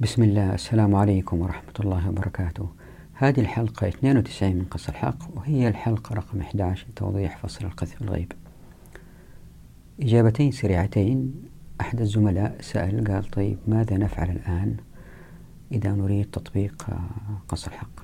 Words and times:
بسم 0.00 0.22
الله 0.22 0.54
السلام 0.54 0.94
عليكم 0.94 1.40
ورحمة 1.40 1.72
الله 1.80 2.08
وبركاته. 2.08 2.68
هذه 3.14 3.40
الحلقة 3.40 3.88
92 3.88 4.56
من 4.56 4.64
قص 4.64 4.88
الحق 4.88 5.36
وهي 5.36 5.68
الحلقة 5.68 6.14
رقم 6.14 6.40
11 6.40 6.86
توضيح 6.96 7.38
فصل 7.38 7.64
القذف 7.64 8.02
الغيب. 8.02 8.32
إجابتين 10.00 10.50
سريعتين. 10.50 11.34
أحد 11.80 12.00
الزملاء 12.00 12.56
سأل 12.60 13.04
قال 13.04 13.24
طيب 13.24 13.58
ماذا 13.66 13.96
نفعل 13.96 14.30
الآن 14.30 14.76
إذا 15.72 15.92
نريد 15.92 16.26
تطبيق 16.30 16.86
قص 17.48 17.66
الحق؟ 17.66 18.00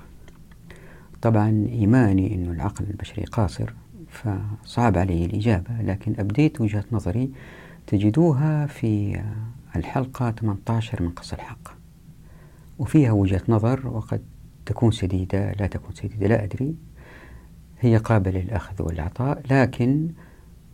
طبعا 1.21 1.67
إيماني 1.69 2.35
أن 2.35 2.51
العقل 2.51 2.85
البشري 2.85 3.23
قاصر 3.23 3.73
فصعب 4.09 4.97
علي 4.97 5.25
الإجابة 5.25 5.81
لكن 5.81 6.15
أبديت 6.19 6.61
وجهة 6.61 6.85
نظري 6.91 7.31
تجدوها 7.87 8.65
في 8.65 9.21
الحلقة 9.75 10.31
18 10.31 11.03
من 11.03 11.09
قص 11.09 11.33
الحق. 11.33 11.74
وفيها 12.79 13.11
وجهة 13.11 13.41
نظر 13.49 13.87
وقد 13.87 14.21
تكون 14.65 14.91
سديدة 14.91 15.51
لا 15.51 15.67
تكون 15.67 15.95
سديدة 15.95 16.27
لا 16.27 16.43
أدري. 16.43 16.75
هي 17.79 17.97
قابلة 17.97 18.39
للأخذ 18.39 18.83
والعطاء 18.83 19.41
لكن 19.51 20.09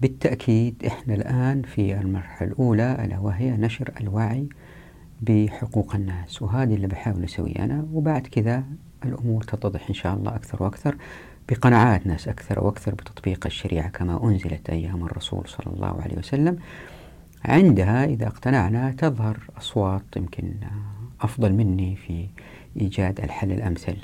بالتأكيد 0.02 0.84
إحنا 0.86 1.14
الآن 1.14 1.62
في 1.62 2.00
المرحلة 2.00 2.48
الأولى 2.52 3.06
ألا 3.06 3.20
وهي 3.20 3.52
نشر 3.52 3.92
الوعي 4.02 4.50
بحقوق 5.22 5.96
الناس. 5.96 6.42
وهذه 6.42 6.76
اللي 6.76 6.88
بحاول 6.88 7.24
أسويه 7.24 7.56
أنا 7.56 7.88
وبعد 7.94 8.28
كذا 8.28 8.64
الأمور 9.06 9.44
تتضح 9.44 9.88
إن 9.90 9.94
شاء 9.94 10.14
الله 10.16 10.36
أكثر 10.36 10.64
وأكثر 10.64 10.96
بقناعات 11.50 12.08
ناس 12.08 12.28
أكثر 12.28 12.60
وأكثر 12.66 12.94
بتطبيق 12.96 13.46
الشريعة 13.46 13.90
كما 13.90 14.24
أنزلت 14.24 14.70
أيام 14.70 15.06
الرسول 15.06 15.48
صلى 15.48 15.74
الله 15.74 16.02
عليه 16.02 16.18
وسلم. 16.18 16.58
عندها 17.46 18.06
إذا 18.06 18.28
اقتنعنا 18.28 18.92
تظهر 18.92 19.40
أصوات 19.58 20.04
يمكن 20.18 20.54
أفضل 21.22 21.54
مني 21.54 21.96
في 21.96 22.28
إيجاد 22.82 23.20
الحل 23.20 23.52
الأمثل. 23.52 23.98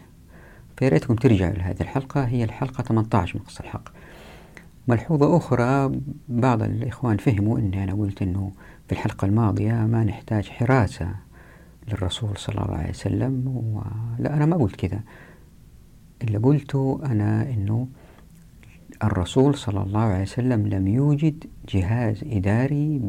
فياريتكم 0.77 1.15
ترجعوا 1.15 1.53
لهذه 1.53 1.81
الحلقة 1.81 2.23
هي 2.23 2.43
الحلقة 2.43 2.83
18 2.83 3.37
من 3.37 3.43
قصة 3.45 3.61
الحق. 3.63 3.89
ملحوظة 4.87 5.37
أخرى 5.37 5.99
بعض 6.29 6.63
الإخوان 6.63 7.17
فهموا 7.17 7.59
أني 7.59 7.83
أنا 7.83 7.93
قلت 7.93 8.21
أنه 8.21 8.51
في 8.87 8.91
الحلقة 8.91 9.25
الماضية 9.25 9.73
ما 9.73 10.03
نحتاج 10.03 10.49
حراسة 10.49 11.15
للرسول 11.87 12.37
صلى 12.37 12.61
الله 12.65 12.75
عليه 12.77 12.89
وسلم 12.89 13.43
لا 14.19 14.33
أنا 14.33 14.45
ما 14.45 14.57
قلت 14.57 14.75
كذا. 14.75 14.99
اللي 16.23 16.37
قلته 16.37 16.99
أنا 17.05 17.41
أنه 17.49 17.87
الرسول 19.03 19.55
صلى 19.55 19.81
الله 19.83 19.99
عليه 19.99 20.21
وسلم 20.21 20.67
لم 20.67 20.87
يوجد 20.87 21.43
جهاز 21.69 22.23
إداري 22.23 22.99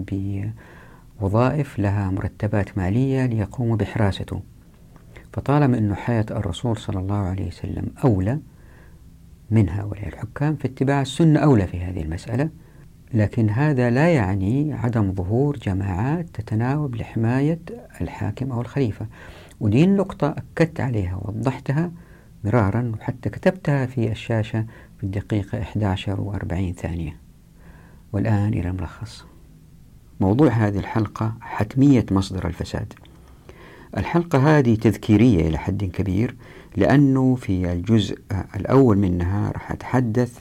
بوظائف 1.21 1.79
لها 1.79 2.11
مرتبات 2.11 2.79
مالية 2.79 3.27
ليقوموا 3.27 3.77
بحراسته. 3.77 4.43
فطالما 5.33 5.79
أن 5.79 5.95
حياة 5.95 6.27
الرسول 6.31 6.77
صلى 6.77 7.01
الله 7.01 7.17
عليه 7.17 7.47
وسلم 7.47 7.87
أولى 8.05 8.39
من 9.51 9.69
هؤلاء 9.69 10.09
الحكام 10.09 10.57
فاتباع 10.57 11.03
السنة 11.03 11.41
أولى 11.41 11.67
في 11.67 11.81
هذه 11.81 12.03
المسألة. 12.03 12.51
لكن 13.15 13.51
هذا 13.51 13.91
لا 13.91 14.15
يعني 14.15 14.73
عدم 14.73 15.13
ظهور 15.13 15.57
جماعات 15.57 16.27
تتناوب 16.35 16.97
لحماية 16.97 17.61
الحاكم 18.01 18.53
أو 18.53 18.61
الخليفة. 18.61 19.07
ودي 19.61 19.85
النقطة 19.85 20.29
أكدت 20.29 20.81
عليها 20.81 21.17
ووضحتها 21.17 21.91
مرارا 22.45 22.93
وحتى 22.95 23.31
كتبتها 23.31 23.87
في 23.87 24.11
الشاشة 24.11 24.67
في 24.99 25.05
الدقيقة 25.05 25.63
11 25.63 26.17
و40 26.17 26.81
ثانية. 26.81 27.17
والآن 28.13 28.55
إلى 28.55 28.69
الملخص. 28.69 29.28
موضوع 30.21 30.49
هذه 30.49 30.79
الحلقة 30.79 31.33
حتمية 31.41 32.07
مصدر 32.11 32.47
الفساد. 32.47 32.93
الحلقة 33.97 34.59
هذه 34.59 34.75
تذكيرية 34.75 35.49
إلى 35.49 35.59
حد 35.59 35.85
كبير 35.85 36.37
لأنه 36.77 37.35
في 37.35 37.73
الجزء 37.73 38.19
الأول 38.57 38.99
منها 38.99 39.51
راح 39.51 39.73
أتحدث 39.73 40.39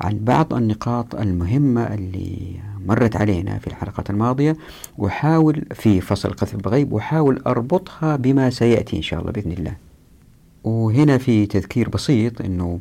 عن 0.00 0.18
بعض 0.18 0.54
النقاط 0.54 1.14
المهمة 1.14 1.82
اللي 1.82 2.60
مرت 2.86 3.16
علينا 3.16 3.58
في 3.58 3.66
الحلقة 3.66 4.04
الماضية 4.10 4.56
وحاول 4.98 5.64
في 5.74 6.00
فصل 6.00 6.30
قذف 6.30 6.56
بغيب 6.56 6.92
وحاول 6.92 7.42
أربطها 7.46 8.16
بما 8.16 8.50
سيأتي 8.50 8.96
إن 8.96 9.02
شاء 9.02 9.20
الله 9.20 9.32
بإذن 9.32 9.52
الله. 9.52 9.74
وهنا 10.64 11.18
في 11.18 11.46
تذكير 11.46 11.88
بسيط 11.88 12.40
أنه 12.40 12.80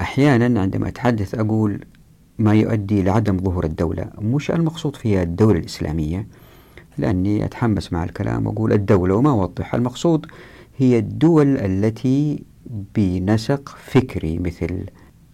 أحيانا 0.00 0.60
عندما 0.60 0.88
أتحدث 0.88 1.34
أقول 1.34 1.80
ما 2.38 2.54
يؤدي 2.54 3.02
لعدم 3.02 3.38
ظهور 3.38 3.64
الدولة. 3.64 4.10
مش 4.18 4.50
المقصود 4.50 4.96
فيها 4.96 5.22
الدولة 5.22 5.58
الإسلامية. 5.58 6.26
لأني 6.98 7.44
أتحمس 7.44 7.92
مع 7.92 8.04
الكلام 8.04 8.46
وأقول 8.46 8.72
الدولة 8.72 9.14
وما 9.14 9.30
أوضح 9.30 9.74
المقصود 9.74 10.26
هي 10.78 10.98
الدول 10.98 11.56
التي 11.56 12.42
بنسق 12.94 13.68
فكري 13.68 14.38
مثل 14.38 14.84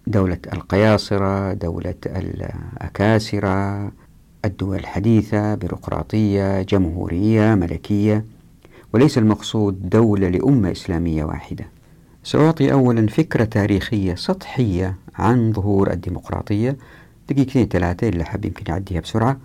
دولة 0.07 0.39
القياصرة 0.53 1.53
دولة 1.53 1.95
الأكاسرة 2.07 3.93
الدول 4.45 4.77
الحديثة 4.77 5.55
بيروقراطية 5.55 6.63
جمهورية 6.63 7.55
ملكية. 7.55 8.25
وليس 8.95 9.19
المقصود 9.19 9.89
دولة 9.89 10.29
لأمة 10.29 10.73
إسلامية 10.73 11.25
واحدة. 11.25 11.65
سأعطي 12.25 12.73
أولا 12.73 13.07
فكرة 13.07 13.45
تاريخية 13.45 14.15
سطحية 14.15 14.97
عن 15.21 15.53
ظهور 15.53 15.93
الديمقراطية. 15.93 16.77
دقيقتين 17.29 17.69
ثلاثة 17.69 18.09
اللي 18.09 18.25
حاب 18.25 18.45
يمكن 18.45 18.73
يعديها 18.73 19.01
بسرعة. 19.01 19.37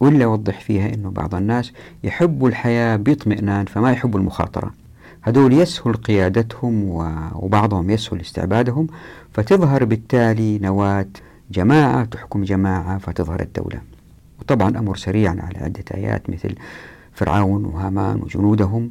ولا 0.00 0.24
أوضح 0.24 0.60
فيها 0.60 0.94
أنه 0.94 1.10
بعض 1.10 1.34
الناس 1.34 1.72
يحبوا 2.04 2.48
الحياة 2.48 2.96
باطمئنان 2.96 3.66
فما 3.66 3.92
يحبوا 3.92 4.20
المخاطرة. 4.20 4.74
هذول 5.22 5.52
يسهل 5.52 5.94
قيادتهم 5.94 6.84
وبعضهم 7.34 7.90
يسهل 7.90 8.20
استعبادهم 8.20 8.86
فتظهر 9.32 9.84
بالتالي 9.84 10.58
نواة 10.58 11.06
جماعة 11.50 12.04
تحكم 12.04 12.44
جماعة 12.44 12.98
فتظهر 12.98 13.40
الدولة. 13.40 13.80
وطبعا 14.40 14.78
أمر 14.78 14.96
سريعا 14.96 15.36
على 15.40 15.58
عدة 15.58 15.84
آيات 15.94 16.30
مثل 16.30 16.54
فرعون 17.12 17.64
وهامان 17.64 18.22
وجنودهم 18.22 18.90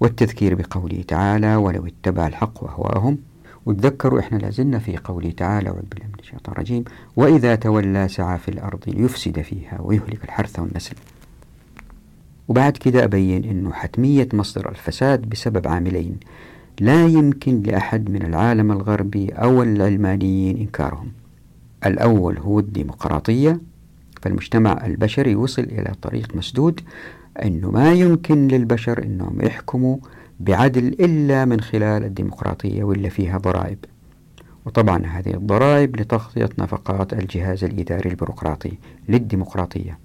والتذكير 0.00 0.54
بقوله 0.54 1.04
تعالى 1.08 1.56
ولو 1.56 1.86
اتبع 1.86 2.26
الحق 2.26 2.64
وأهواءهم 2.64 3.18
وتذكروا 3.66 4.20
إحنا 4.20 4.38
لازلنا 4.38 4.78
في 4.78 4.96
قوله 4.96 5.30
تعالى 5.30 5.68
أعوذ 5.68 5.82
بالله 5.90 6.06
من 6.06 6.18
الشيطان 6.20 6.52
الرجيم 6.52 6.84
وإذا 7.16 7.54
تولى 7.54 8.08
سعى 8.08 8.38
في 8.38 8.48
الأرض 8.48 8.80
ليفسد 8.86 9.40
فيها 9.42 9.78
ويهلك 9.80 10.24
الحرث 10.24 10.58
والنسل. 10.58 10.94
وبعد 12.48 12.72
كده 12.76 13.04
أبين 13.04 13.44
أنه 13.44 13.72
حتمية 13.72 14.28
مصدر 14.32 14.70
الفساد 14.70 15.28
بسبب 15.28 15.68
عاملين 15.68 16.16
لا 16.80 17.06
يمكن 17.06 17.62
لأحد 17.62 18.10
من 18.10 18.22
العالم 18.22 18.72
الغربي 18.72 19.28
أو 19.28 19.62
العلمانيين 19.62 20.56
إنكارهم. 20.58 21.12
الأول 21.86 22.38
هو 22.38 22.58
الديمقراطية 22.58 23.60
فالمجتمع 24.22 24.86
البشري 24.86 25.34
وصل 25.34 25.62
إلى 25.62 25.92
طريق 26.02 26.36
مسدود 26.36 26.80
أنه 27.44 27.70
ما 27.70 27.92
يمكن 27.92 28.48
للبشر 28.48 29.02
أنهم 29.02 29.40
يحكموا 29.42 29.96
بعدل 30.46 30.86
إلا 30.86 31.44
من 31.44 31.60
خلال 31.60 32.04
الديمقراطية 32.04 32.84
واللي 32.84 33.10
فيها 33.10 33.38
ضرائب. 33.38 33.78
وطبعا 34.66 35.06
هذه 35.06 35.34
الضرائب 35.34 36.00
لتغطية 36.00 36.48
نفقات 36.58 37.12
الجهاز 37.12 37.64
الإداري 37.64 38.10
البيروقراطي 38.10 38.72
للديمقراطية. 39.08 39.98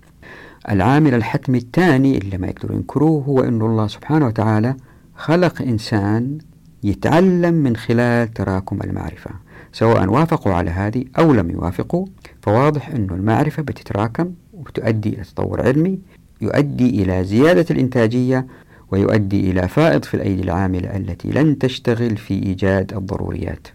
العامل 0.70 1.14
الحتمي 1.14 1.58
الثاني 1.58 2.18
اللي 2.18 2.38
ما 2.38 2.48
يقدروا 2.48 2.75
ينكروه 2.75 3.24
هو 3.24 3.44
أن 3.44 3.62
الله 3.62 3.88
سبحانه 3.88 4.28
وتعالى 4.28 4.75
خلق 5.16 5.62
إنسان 5.62 6.38
يتعلم 6.84 7.54
من 7.54 7.75
خلال 7.75 8.34
تراكم 8.34 8.80
المعرفة. 8.84 9.31
سواء 9.74 10.09
وافقوا 10.09 10.54
على 10.54 10.72
هذه 10.72 11.06
أو 11.19 11.34
لم 11.34 11.52
يوافقوا 11.52 12.06
فواضح 12.42 12.90
أن 12.90 13.08
المعرفة 13.12 13.64
بتتراكم 13.64 14.31
وتؤدي 14.54 15.09
إلى 15.09 15.24
تطور 15.24 15.62
علمي 15.62 16.00
يؤدي 16.42 17.04
إلى 17.04 17.24
زيادة 17.24 17.66
الإنتاجية 17.72 18.48
ويؤدي 18.92 19.52
إلى 19.52 19.68
فائض 19.68 20.04
في 20.06 20.13
الأيدي 20.13 20.42
العاملة 20.42 20.98
التي 20.98 21.31
لن 21.31 21.57
تشتغل 21.57 22.18
في 22.18 22.34
إيجاد 22.34 22.94
الضروريات. 22.94 23.68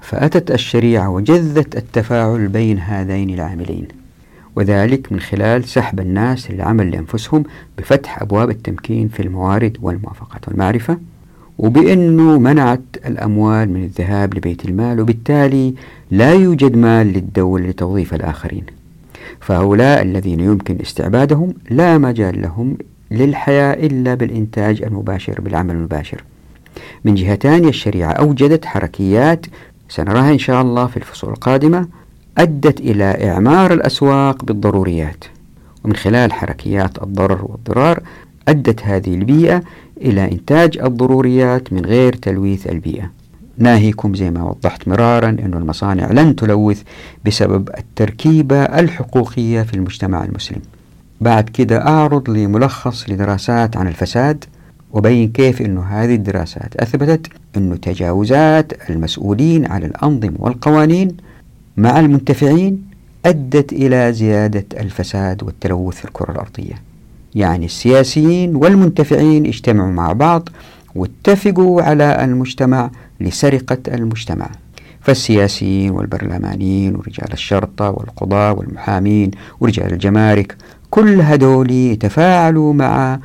فأتت 0.00 0.50
الشريعة 0.50 1.10
وجذت 1.10 1.76
التفاعل 1.76 2.48
بين 2.48 2.78
هذين 2.78 3.30
العاملين 3.30 3.88
وذلك 4.56 5.12
من 5.12 5.20
خلال 5.20 5.64
سحب 5.64 6.00
الناس 6.00 6.50
للعمل 6.50 6.90
لأنفسهم 6.90 7.44
بفتح 7.78 8.22
أبواب 8.22 8.50
التمكين 8.50 9.08
في 9.08 9.22
الموارد 9.22 9.76
والموافقات 9.82 10.48
والمعرفة 10.48 10.98
وبأنه 11.58 12.38
منعت 12.38 12.80
الأموال 13.06 13.68
من 13.70 13.84
الذهاب 13.84 14.34
لبيت 14.34 14.64
المال 14.64 15.00
وبالتالي 15.00 15.74
لا 16.10 16.32
يوجد 16.34 16.76
مال 16.76 17.06
للدولة 17.06 17.66
لتوظيف 17.66 18.14
الآخرين. 18.14 18.64
فهؤلاء 19.40 20.02
الذين 20.02 20.40
يمكن 20.40 20.78
استعبادهم 20.80 21.54
لا 21.70 21.98
مجال 21.98 22.42
لهم 22.42 22.76
للحياة 23.10 23.72
إلا 23.86 24.14
بالإنتاج 24.14 24.82
المباشر 24.82 25.40
بالعمل 25.40 25.74
المباشر. 25.74 26.24
من 27.04 27.14
جهة 27.14 27.36
ثانية 27.36 27.68
الشريعة 27.68 28.10
أوجدت 28.10 28.64
حركيات 28.64 29.46
سنراها 29.88 30.32
إن 30.32 30.38
شاء 30.38 30.62
الله 30.62 30.86
في 30.86 30.96
الفصول 30.96 31.30
القادمة 31.30 31.88
أدت 32.38 32.80
إلى 32.80 33.28
إعمار 33.30 33.72
الأسواق 33.72 34.44
بالضروريات. 34.44 35.24
ومن 35.84 35.96
خلال 35.96 36.32
حركيات 36.32 37.02
الضرر 37.02 37.44
والضرار 37.44 38.02
أدت 38.48 38.82
هذه 38.82 39.14
البيئة 39.14 39.62
إلى 40.00 40.24
إنتاج 40.32 40.78
الضروريات 40.78 41.72
من 41.72 41.84
غير 41.84 42.12
تلويث 42.12 42.66
البيئة. 42.66 43.10
ناهيكم 43.58 44.14
زي 44.14 44.30
ما 44.30 44.44
وضحت 44.44 44.88
مرارا 44.88 45.28
أن 45.28 45.54
المصانع 45.54 46.12
لن 46.12 46.36
تلوث 46.36 46.82
بسبب 47.26 47.68
التركيبة 47.78 48.62
الحقوقية 48.62 49.62
في 49.62 49.74
المجتمع 49.74 50.24
المسلم. 50.24 50.60
بعد 51.20 51.48
كده 51.48 51.86
أعرض 51.86 52.30
لملخص 52.30 53.10
لدراسات 53.10 53.76
عن 53.76 53.88
الفساد 53.88 54.44
وبين 54.92 55.28
كيف 55.32 55.62
أن 55.62 55.78
هذه 55.78 56.14
الدراسات 56.14 56.76
أثبتت 56.76 57.26
أن 57.56 57.80
تجاوزات 57.80 58.90
المسؤولين 58.90 59.66
على 59.66 59.86
الأنظمة 59.86 60.34
والقوانين 60.38 61.16
مع 61.76 62.00
المنتفعين 62.00 62.88
أدت 63.26 63.72
إلى 63.72 64.12
زيادة 64.12 64.64
الفساد 64.80 65.42
والتلوث 65.42 65.94
في 65.96 66.04
الكرة 66.04 66.32
الأرضية. 66.32 66.74
يعني 67.34 67.64
السياسيين 67.66 68.56
والمنتفعين 68.56 69.46
اجتمعوا 69.46 69.92
مع 69.92 70.12
بعض 70.12 70.48
واتفقوا 70.94 71.82
على 71.82 72.24
المجتمع 72.24 72.90
لسرقة 73.20 73.78
المجتمع. 73.88 74.50
فالسياسيين 75.00 75.90
والبرلمانيين 75.90 76.96
ورجال 76.96 77.32
الشرطة 77.32 77.90
والقضاة 77.90 78.52
والمحامين 78.52 79.30
ورجال 79.60 79.92
الجمارك 79.92 80.56
كل 80.90 81.20
هذول 81.20 81.70
يتفاعلوا 81.70 82.72
مع 82.72 83.18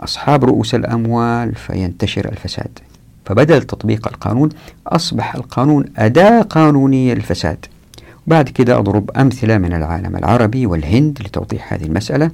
أصحاب 0.00 0.44
رؤوس 0.44 0.74
الأموال 0.74 1.54
فينتشر 1.54 2.28
الفساد. 2.28 2.78
فبدل 3.24 3.62
تطبيق 3.62 4.08
القانون 4.08 4.48
أصبح 4.86 5.34
القانون 5.34 5.84
أداة 5.96 6.42
قانونية 6.42 7.14
للفساد. 7.14 7.66
بعد 8.26 8.48
كده 8.48 8.78
أضرب 8.78 9.10
أمثلة 9.10 9.58
من 9.58 9.72
العالم 9.72 10.16
العربي 10.16 10.66
والهند 10.66 11.18
لتوضيح 11.22 11.72
هذه 11.72 11.84
المسألة. 11.84 12.30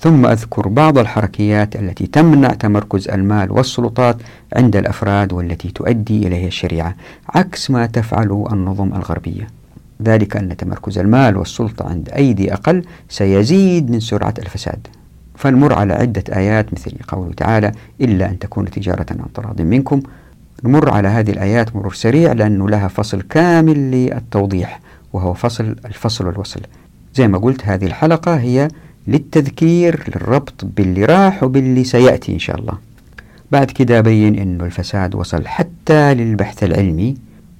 ثم 0.00 0.26
أذكر 0.26 0.68
بعض 0.68 0.98
الحركيات 0.98 1.76
التي 1.76 2.06
تمنع 2.06 2.48
تمركز 2.48 3.08
المال 3.08 3.52
والسلطات 3.52 4.16
عند 4.56 4.76
الأفراد 4.76 5.32
والتي 5.32 5.68
تؤدي 5.68 6.26
إليها 6.26 6.46
الشريعة 6.46 6.94
عكس 7.28 7.70
ما 7.70 7.86
تفعل 7.86 8.46
النظم 8.52 8.94
الغربية. 8.94 9.48
ذلك 10.04 10.36
أن 10.36 10.56
تمركز 10.56 10.98
المال 10.98 11.36
والسلطة 11.36 11.88
عند 11.88 12.08
أيدي 12.08 12.52
أقل 12.52 12.84
سيزيد 13.08 13.90
من 13.90 14.00
سرعة 14.00 14.34
الفساد. 14.38 14.86
فنمر 15.36 15.72
على 15.72 15.92
عدة 15.94 16.24
آيات 16.36 16.74
مثل 16.74 16.92
قوله 17.08 17.32
تعالى 17.32 17.72
إلا 18.00 18.30
أن 18.30 18.38
تكون 18.38 18.70
تجارة 18.70 19.06
عن 19.10 19.32
تراض 19.34 19.60
منكم. 19.60 20.02
نمر 20.64 20.90
على 20.90 21.08
هذه 21.08 21.30
الآيات 21.30 21.76
مرور 21.76 21.94
سريع 21.94 22.32
لأنه 22.32 22.68
لها 22.68 22.88
فصل 22.88 23.22
كامل 23.22 23.90
للتوضيح 23.90 24.80
وهو 25.12 25.34
فصل 25.34 25.76
الفصل 25.86 26.26
والوصل. 26.26 26.60
زي 27.14 27.28
ما 27.28 27.38
قلت 27.38 27.66
هذه 27.66 27.86
الحلقة 27.86 28.36
هي 28.36 28.68
للتذكير 29.06 30.04
للربط 30.08 30.64
باللي 30.64 31.04
راح 31.04 31.42
وباللي 31.42 31.84
سيأتي 31.84 32.32
إن 32.32 32.38
شاء 32.38 32.58
الله. 32.60 32.78
بعد 33.50 33.70
كده 33.70 33.98
أبين 33.98 34.38
أنه 34.38 34.64
الفساد 34.64 35.14
وصل 35.14 35.46
حتى 35.46 36.14
للبحث 36.14 36.64
العلمي. 36.64 37.14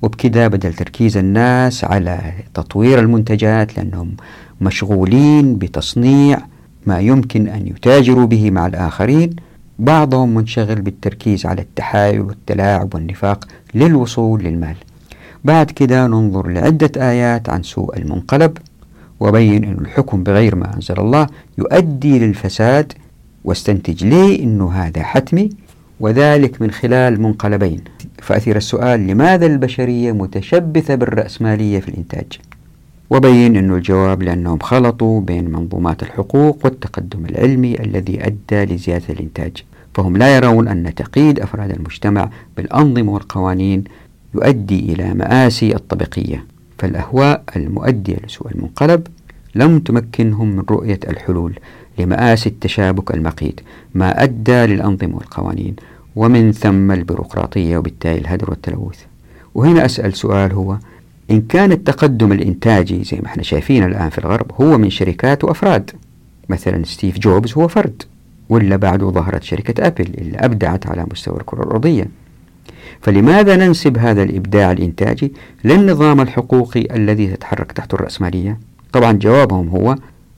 وبكده 0.05 0.49
بدل 0.49 0.75
تركيز 0.75 1.17
الناس 1.17 1.85
على 1.85 2.33
تطوير 2.55 2.99
المنتجات 2.99 3.77
لأنهم 3.77 4.17
مشغولين 4.61 5.57
بتصنيع 5.57 6.39
ما 6.87 7.01
يمكن 7.01 7.49
أن 7.49 7.67
يتاجروا 7.67 8.27
به 8.27 8.51
مع 8.51 8.67
الآخرين. 8.67 9.37
بعضهم 9.79 10.35
منشغل 10.35 10.81
بالتركيز 10.81 11.47
على 11.47 11.63
التحايل 11.63 12.21
والتلاعب 12.21 12.95
والنفاق 12.95 13.45
للوصول 13.75 14.43
للمال. 14.43 14.77
بعد 15.45 15.71
كده 15.71 16.07
ننظر 16.07 16.49
لعدة 16.49 16.91
آيات 16.97 17.49
عن 17.49 17.63
سوء 17.63 17.97
المنقلب 17.97 18.59
وبين 19.21 19.65
أن 19.65 19.79
الحكم 19.81 20.23
بغير 20.23 20.55
ما 20.55 20.75
أنزل 20.75 20.99
الله 20.99 21.27
يؤدي 21.59 22.19
للفساد. 22.19 22.93
واستنتج 23.45 24.05
ليه 24.05 24.45
أنه 24.45 24.73
هذا 24.73 25.03
حتمي. 25.03 25.51
وذلك 26.01 26.63
من 26.63 26.71
خلال 26.71 27.23
منقلبين. 27.23 27.81
فأثير 28.23 28.57
السؤال 28.57 29.07
لماذا 29.07 29.47
البشرية 29.47 30.13
متشبثة 30.13 30.95
بالرأسمالية 30.95 31.81
في 31.81 31.89
الإنتاج؟ 31.89 32.41
وبين 33.11 33.57
أن 33.57 33.73
الجواب 33.73 34.23
لأنهم 34.23 34.59
خلطوا 34.59 35.21
بين 35.21 35.51
منظومات 35.51 36.03
الحقوق 36.03 36.59
والتقدم 36.65 37.27
العلمي 37.27 37.81
الذي 37.81 38.27
أدى 38.27 38.75
لزيادة 38.75 39.05
الإنتاج. 39.11 39.65
فهم 39.95 40.17
لا 40.17 40.37
يرون 40.37 40.69
أن 40.69 40.95
تقييد 40.95 41.41
أفراد 41.41 41.71
المجتمع 41.71 42.31
بالأنظمة 42.57 43.13
والقوانين 43.13 43.85
يؤدي 44.35 44.93
إلى 44.93 45.15
مآسي 45.15 45.75
الطبقية. 45.75 46.45
فالأهواء 46.79 47.43
المؤدية 47.57 48.17
لسوء 48.27 48.53
المنقلب 48.53 49.07
لم 49.55 49.79
تمكنهم 49.79 50.57
من 50.57 50.65
رؤية 50.71 51.01
الحلول. 51.09 51.59
لمآسي 51.99 52.49
التشابك 52.49 53.15
المقيت 53.15 53.61
ما 53.95 54.23
أدى 54.23 54.67
للأنظمة 54.67 55.17
والقوانين 55.17 55.77
ومن 56.17 56.53
ثم 56.53 56.93
البيروقراطية 56.93 57.79
وبالتالي 57.79 58.19
الهدر 58.19 58.51
والتلوث. 58.51 58.99
وهنا 59.55 59.85
أسأل 59.85 60.15
سؤال 60.17 60.53
هو 60.53 60.77
إن 61.31 61.41
كان 61.41 61.73
التقدم 61.73 62.33
الإنتاجي 62.33 63.05
زي 63.05 63.17
ما 63.17 63.27
إحنا 63.27 63.43
شايفين 63.43 63.85
الآن 63.85 64.11
في 64.11 64.19
الغرب 64.19 64.53
هو 64.61 64.79
من 64.79 64.91
شركات 64.91 65.45
وأفراد. 65.45 65.91
مثلا 66.49 66.85
ستيف 66.85 67.19
جوبز 67.19 67.53
هو 67.53 67.69
فرد 67.69 68.03
ولا 68.49 68.77
بعده 68.77 69.11
ظهرت 69.11 69.43
شركة 69.43 69.87
أبل 69.87 70.07
اللي 70.19 70.37
أبدعت 70.39 70.87
على 70.87 71.07
مستوى 71.13 71.37
الكرة 71.41 71.63
الأرضية. 71.63 72.09
فلماذا 73.01 73.57
ننسب 73.57 73.99
هذا 73.99 74.23
الإبداع 74.23 74.73
الإنتاجي 74.73 75.33
للنظام 75.65 76.21
الحقوقي 76.21 76.97
الذي 76.97 77.27
تتحرك 77.27 77.73
تحت 77.73 77.95
الرأسمالية؟ 77.95 78.59
طبعا 78.93 79.13
جوابهم 79.13 79.69
هو 79.69 79.97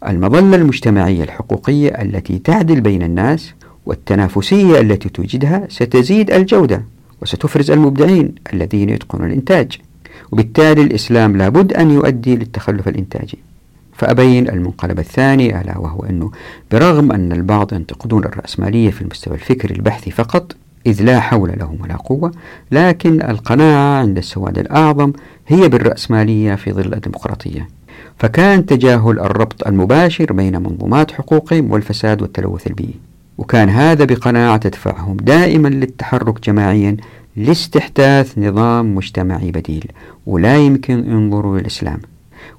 المظلة 0.09 0.57
المجتمعية 0.57 1.25
الحقوقية 1.25 1.89
التي 1.89 2.39
تعدل 2.39 2.81
بين 2.81 3.03
الناس 3.03 3.53
والتنافسية 3.87 4.81
التي 4.81 5.09
توجدها 5.09 5.67
ستزيد 5.69 6.31
الجودة 6.31 6.83
وستفرز 7.23 7.71
المبدعين 7.71 8.35
الذين 8.53 8.91
يتقنون 8.91 9.27
الإنتاج. 9.27 9.79
وبالتالي 10.33 10.83
الإسلام 10.83 11.37
لابد 11.37 11.73
أن 11.73 11.91
يؤدي 11.91 12.37
للتخلف 12.37 12.89
الإنتاجي. 12.89 13.39
فأبين 13.93 14.49
المنقلب 14.49 14.99
الثاني 14.99 15.61
ألا 15.61 15.79
وهو 15.79 16.01
أنه 16.01 16.31
برغم 16.73 17.13
أن 17.13 17.33
البعض 17.33 17.73
ينتقدون 17.73 18.25
الرأسمالية 18.25 18.91
في 18.91 19.03
المستوى 19.03 19.35
الفكري 19.35 19.75
البحثي 19.75 20.11
فقط 20.11 20.57
إذ 20.87 21.03
لا 21.03 21.21
حول 21.21 21.53
لهم 21.59 21.79
ولا 21.81 21.97
قوة 21.97 22.33
لكن 22.73 23.23
القناعة 23.23 23.99
عند 24.01 24.19
السواد 24.19 24.59
الأعظم 24.59 25.13
هي 25.49 25.69
بالرأسمالية 25.69 26.55
في 26.55 26.73
ظل 26.73 26.95
الديمقراطية. 26.95 27.69
فكان 28.19 28.67
تجاهل 28.67 29.21
الربط 29.21 29.67
المباشر 29.67 30.33
بين 30.33 30.63
منظومات 30.63 31.11
حقوقهم 31.11 31.73
والفساد 31.73 32.23
والتلوث 32.23 32.67
البيئي. 32.67 32.95
وكان 33.39 33.69
هذا 33.69 34.05
بقناعة 34.05 34.57
تدفعهم 34.57 35.17
دائما 35.17 35.69
للتحرك 35.69 36.45
جماعيا 36.45 36.97
لاستحداث 37.37 38.39
نظام 38.39 38.95
مجتمعي 38.95 39.51
بديل 39.51 39.85
ولا 40.27 40.57
يمكن 40.57 41.11
ينظروا 41.11 41.59
للإسلام. 41.59 41.99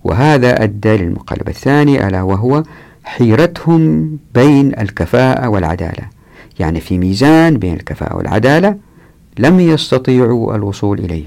وهذا 0.03 0.63
أدى 0.63 0.97
للمقلب 0.97 1.49
الثاني 1.49 2.07
ألا 2.07 2.21
وهو 2.21 2.63
حيرتهم 3.03 4.11
بين 4.33 4.79
الكفاءة 4.79 5.49
والعدالة. 5.49 6.03
يعني 6.59 6.79
في 6.81 6.97
ميزان 6.97 7.57
بين 7.57 7.73
الكفاءة 7.73 8.15
والعدالة 8.15 8.77
لم 9.39 9.59
يستطيعوا 9.59 10.55
الوصول 10.55 10.99
إليه 10.99 11.25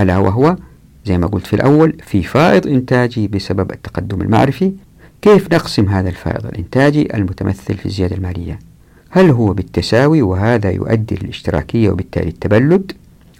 ألا 0.00 0.18
وهو 0.18 0.56
زي 1.08 1.18
ما 1.18 1.26
قلت 1.26 1.46
في 1.46 1.56
الأول 1.56 1.92
في 2.06 2.22
فائض 2.22 2.66
إنتاجي 2.66 3.28
بسبب 3.28 3.70
التقدم 3.70 4.20
المعرفي. 4.20 4.72
كيف 5.22 5.52
نقسم 5.54 5.88
هذا 5.88 6.08
الفائض 6.08 6.46
الإنتاجي 6.46 7.14
المتمثل 7.16 7.74
في 7.74 7.86
الزيادة 7.86 8.16
المالية؟ 8.16 8.58
هل 9.10 9.30
هو 9.30 9.52
بالتساوي 9.52 10.22
وهذا 10.22 10.70
يؤدي 10.70 11.18
للاشتراكية 11.22 11.90
وبالتالي 11.90 12.28
التبلد؟ 12.28 12.92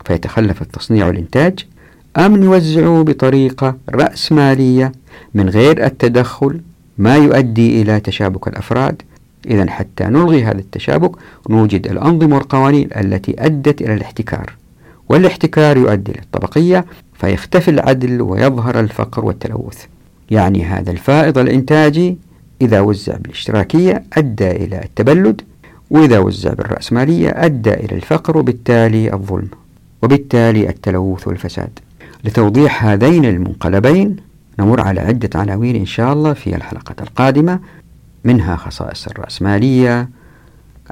فيتخلف 0.04 0.62
التصنيع 0.62 1.06
والإنتاج. 1.06 1.66
أم 2.16 2.36
نوزعه 2.36 3.02
بطريقة 3.02 3.76
رأسمالية 3.88 4.92
من 5.34 5.48
غير 5.48 5.84
التدخل 5.86 6.60
ما 6.98 7.16
يؤدي 7.16 7.82
إلى 7.82 8.00
تشابك 8.00 8.48
الأفراد؟ 8.48 9.02
إذا 9.46 9.70
حتى 9.70 10.04
نلغي 10.04 10.44
هذا 10.44 10.58
التشابك 10.58 11.16
نوجد 11.50 11.86
الأنظمة 11.86 12.36
والقوانين 12.36 12.88
التي 12.96 13.34
أدت 13.38 13.82
إلى 13.82 13.94
الاحتكار. 13.94 14.52
والإحتكار 15.08 15.76
يؤدي 15.76 16.12
للطبقية 16.12 16.84
فيختفي 17.18 17.70
العدل 17.70 18.22
ويظهر 18.22 18.80
الفقر 18.80 19.24
والتلوث. 19.24 19.84
يعني 20.30 20.64
هذا 20.64 20.90
الفائض 20.90 21.38
الإنتاجي 21.38 22.16
إذا 22.62 22.80
وزع 22.80 23.16
بالاشتراكية 23.16 24.04
أدى 24.12 24.50
إلى 24.50 24.80
التبلد 24.84 25.42
وإذا 25.90 26.18
وزع 26.18 26.52
بالرأسمالية 26.52 27.32
أدى 27.36 27.74
إلى 27.74 27.96
الفقر 27.96 28.38
وبالتالي 28.38 29.12
الظلم 29.12 29.48
وبالتالي 30.02 30.68
التلوث 30.68 31.28
والفساد. 31.28 31.78
لتوضيح 32.24 32.84
هذين 32.84 33.24
المنقلبين 33.24 34.16
نمر 34.58 34.80
على 34.80 35.00
عدة 35.00 35.40
عناوين 35.40 35.76
إن 35.76 35.86
شاء 35.86 36.12
الله 36.12 36.32
في 36.32 36.56
الحلقة 36.56 36.94
القادمة 37.00 37.60
منها 38.24 38.56
خصائص 38.56 39.06
الرأسمالية 39.08 40.08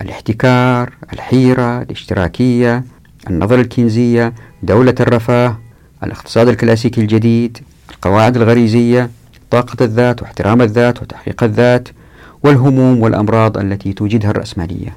الاحتكار 0.00 0.92
الحيرة 1.12 1.82
الاشتراكية 1.82 2.84
النظرة 3.30 3.60
الكنزية 3.60 4.32
دولة 4.62 4.94
الرفاه 5.00 5.58
الاقتصاد 6.04 6.48
الكلاسيكي 6.48 7.00
الجديد 7.00 7.58
القواعد 7.90 8.36
الغريزية 8.36 9.10
طاقة 9.50 9.84
الذات 9.84 10.22
واحترام 10.22 10.62
الذات 10.62 11.02
وتحقيق 11.02 11.44
الذات 11.44 11.88
والهموم 12.42 13.00
والأمراض 13.00 13.58
التي 13.58 13.92
توجدها 13.92 14.30
الرأسمالية. 14.30 14.94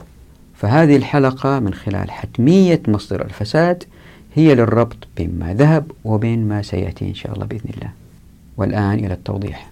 فهذه 0.56 0.96
الحلقة 0.96 1.60
من 1.60 1.74
خلال 1.74 2.12
حتمية 2.12 2.82
مصدر 2.88 3.22
الفساد 3.25 3.84
هي 4.36 4.56
للربط 4.56 5.08
بين 5.18 5.39
ما 5.39 5.53
ذهب 5.53 5.91
وبين 6.03 6.48
ما 6.48 6.62
سيأتي 6.62 7.10
إن 7.10 7.15
شاء 7.15 7.34
الله 7.34 7.46
بإذن 7.46 7.70
الله. 7.77 7.89
والآن 8.58 9.00
إلى 9.00 9.13
التوضيح. 9.13 9.70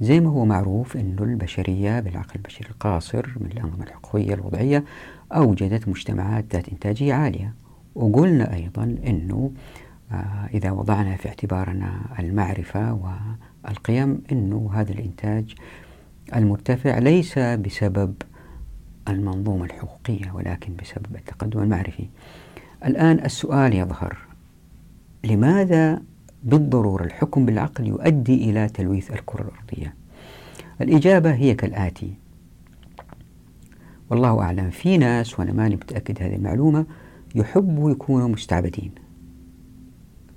زي 0.00 0.20
ما 0.20 0.30
هو 0.30 0.44
معروف 0.44 0.96
أن 0.96 1.16
البشرية 1.20 2.00
بالعقل 2.00 2.30
البشري 2.36 2.68
القاصر 2.70 3.26
من 3.36 3.50
الأنظمة 3.52 3.84
الحقوقية 3.84 4.34
الوضعية 4.34 4.84
أوجدت 5.32 5.88
مجتمعات 5.88 6.44
ذات 6.52 6.68
إنتاجية 6.68 7.14
عالية. 7.14 7.52
وقلنا 7.94 8.54
أيضا 8.54 8.96
أنه 9.06 9.50
إذا 10.54 10.70
وضعنا 10.70 11.16
في 11.16 11.28
اعتبارنا 11.28 12.00
المعرفة 12.18 12.92
والقيم 13.64 14.22
أنه 14.32 14.70
هذا 14.74 14.92
الإنتاج 14.92 15.54
المرتفع 16.36 16.98
ليس 16.98 17.38
بسبب 17.38 18.14
المنظومة 19.08 19.64
الحقوقية 19.64 20.32
ولكن 20.32 20.76
بسبب 20.76 21.16
التقدم 21.16 21.62
المعرفي. 21.62 22.08
الآن 22.84 23.24
السؤال 23.24 23.74
يظهر 23.74 24.18
لماذا 25.24 26.02
بالضرورة 26.42 27.04
الحكم 27.04 27.46
بالعقل 27.46 27.86
يؤدي 27.86 28.50
إلى 28.50 28.68
تلويث 28.68 29.12
الكرة 29.12 29.42
الأرضية؟ 29.42 29.94
الإجابة 30.80 31.34
هي 31.34 31.54
كالآتي 31.54 32.14
والله 34.10 34.40
أعلم 34.42 34.70
في 34.70 34.98
ناس 34.98 35.40
وأنا 35.40 35.52
ماني 35.52 35.76
متأكد 35.76 36.22
هذه 36.22 36.36
المعلومة 36.36 36.86
يحبوا 37.34 37.90
يكونوا 37.90 38.28
مستعبدين. 38.28 39.07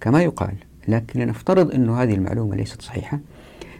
كما 0.01 0.21
يقال 0.23 0.53
لكن 0.87 1.19
لنفترض 1.19 1.73
أن 1.73 1.89
هذه 1.89 2.13
المعلومة 2.13 2.55
ليست 2.55 2.81
صحيحة. 2.81 3.19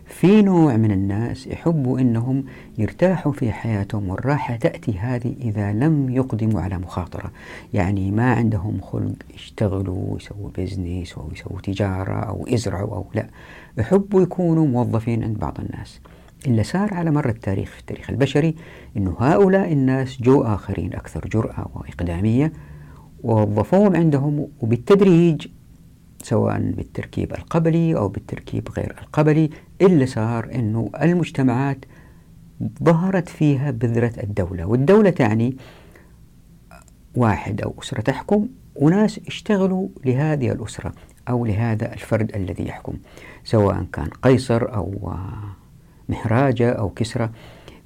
في 0.06 0.42
نوع 0.42 0.78
من 0.78 0.92
الناس 0.92 1.48
يحبوا 1.48 2.00
أنهم 2.00 2.44
يرتاحوا 2.78 3.32
في 3.32 3.52
حياتهم 3.52 4.10
والراحة 4.10 4.56
تأتي 4.56 5.00
هذه 5.00 5.36
إذا 5.42 5.74
لم 5.74 6.10
يقدموا 6.10 6.62
على 6.62 6.78
مخاطرة. 6.78 7.32
يعني 7.74 8.12
ما 8.12 8.34
عندهم 8.34 8.82
خلق 8.82 9.16
يشتغلوا 9.36 10.18
يسووا 10.18 10.50
بزنس 10.58 11.14
أو 11.14 11.30
يسووا 11.32 11.62
تجارة 11.62 12.20
أو 12.20 12.46
يزرعوا 12.48 12.96
أو 12.96 13.06
لا. 13.14 13.28
يحبوا 13.78 14.22
يكونوا 14.22 14.68
موظفين 14.68 15.24
عند 15.24 15.40
بعض 15.40 15.58
الناس. 15.60 16.00
اللي 16.48 16.64
صار 16.64 16.94
على 16.94 17.12
مر 17.12 17.30
التاريخ 17.30 17.70
في 17.70 17.80
التاريخ 17.80 18.10
البشري 18.10 18.56
أنه 18.98 19.16
هؤلاء 19.20 19.74
الناس 19.74 20.22
جو 20.22 20.44
آخرين 20.44 20.94
أكثر 20.94 21.28
جرأة 21.28 21.68
وإقدامية 21.76 22.54
ووظفوهم 23.24 23.96
عندهم 23.96 24.48
وبالتدريج 24.60 25.48
سواء 26.24 26.60
بالتركيب 26.60 27.32
القبلي 27.34 27.96
أو 27.96 28.08
بالتركيب 28.08 28.70
غير 28.78 28.96
القبلي 29.02 29.50
اللي 29.82 30.06
صار 30.06 30.50
أنه 30.56 30.90
المجتمعات 31.02 31.86
ظهرت 32.84 33.30
فيها 33.30 33.72
بذرة 33.72 34.14
الدولة 34.24 34.66
والدولة 34.66 35.10
تعني 35.10 35.58
واحد 37.16 37.62
أو 37.62 37.76
أسرة 37.82 38.02
تحكم 38.02 38.48
وناس 38.76 39.20
اشتغلوا 39.28 39.88
لهذه 40.06 40.52
الأسرة 40.52 40.94
أو 41.30 41.46
لهذا 41.46 41.94
الفرد 41.94 42.36
الذي 42.36 42.68
يحكم 42.68 42.94
سواء 43.44 43.86
كان 43.94 44.08
قيصر 44.08 44.76
أو 44.76 45.14
مهراجة 46.10 46.72
أو 46.72 46.90
كسرى. 46.90 47.30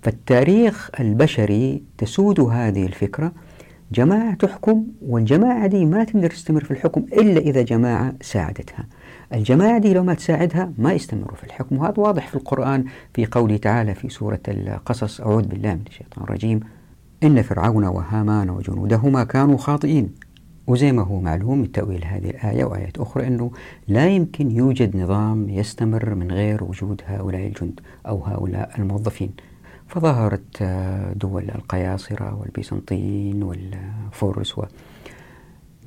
فالتاريخ 0.01 0.89
البشري 0.99 1.83
تسود 1.97 2.39
هذه 2.39 2.85
الفكرة 2.85 3.31
جماعة 3.91 4.33
تحكم 4.35 4.87
والجماعة 5.01 5.67
دي 5.67 5.85
ما 5.85 6.03
تقدر 6.03 6.29
تستمر 6.29 6.63
في 6.63 6.71
الحكم 6.71 7.05
إلا 7.13 7.39
إذا 7.39 7.61
جماعة 7.61 8.13
ساعدتها. 8.21 8.85
الجماعة 9.33 9.77
دي 9.77 9.93
لو 9.93 10.03
ما 10.03 10.13
تساعدها 10.13 10.71
ما 10.77 10.93
يستمروا 10.93 11.35
في 11.35 11.43
الحكم 11.43 11.77
وهذا 11.77 11.93
واضح 11.97 12.27
في 12.27 12.35
القرآن 12.35 12.85
في 13.13 13.25
قوله 13.25 13.57
تعالى 13.57 13.95
في 13.95 14.09
سورة 14.09 14.39
القصص 14.47 15.21
أعوذ 15.21 15.47
بالله 15.47 15.73
من 15.73 15.83
الشيطان 15.87 16.23
الرجيم. 16.23 16.59
إن 17.23 17.41
فرعون 17.41 17.85
وهامان 17.85 18.49
وجنودهما 18.49 19.23
كانوا 19.23 19.57
خاطئين. 19.57 20.09
وزي 20.67 20.91
ما 20.91 21.03
هو 21.03 21.19
معلوم 21.19 21.57
من 21.57 21.71
تأويل 21.71 22.05
هذه 22.05 22.29
الآية 22.29 22.63
وآيات 22.63 22.97
أخرى 22.97 23.27
أنه 23.27 23.51
لا 23.87 24.07
يمكن 24.07 24.51
يوجد 24.51 24.97
نظام 24.97 25.49
يستمر 25.49 26.15
من 26.15 26.31
غير 26.31 26.63
وجود 26.63 27.01
هؤلاء 27.05 27.47
الجند 27.47 27.79
أو 28.07 28.23
هؤلاء 28.23 28.71
الموظفين. 28.79 29.31
فظهرت 29.87 30.63
دول 31.15 31.43
القياصرة 31.43 32.35
والبيزنطيين 32.35 33.43
والفرس 33.43 34.57
و 34.57 34.63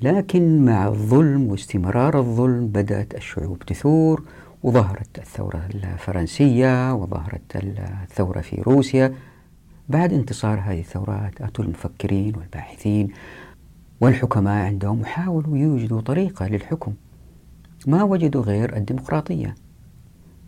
لكن 0.02 0.64
مع 0.64 0.88
الظلم 0.88 1.46
واستمرار 1.46 2.18
الظلم 2.18 2.66
بدأت 2.66 3.14
الشعوب 3.14 3.58
تثور 3.58 4.22
وظهرت 4.62 5.18
الثورة 5.18 5.68
الفرنسية 5.74 6.94
وظهرت 6.94 7.56
الثورة 7.56 8.40
في 8.40 8.62
روسيا. 8.62 9.14
بعد 9.88 10.12
انتصار 10.12 10.60
هذه 10.60 10.80
الثورات 10.80 11.40
أتوا 11.40 11.64
المفكرين 11.64 12.36
والباحثين 12.36 13.08
والحكماء 14.00 14.64
عندهم 14.64 15.00
وحاولوا 15.00 15.58
يوجدوا 15.58 16.00
طريقة 16.00 16.48
للحكم. 16.48 16.94
ما 17.86 18.02
وجدوا 18.02 18.42
غير 18.42 18.76
الديمقراطية. 18.76 19.54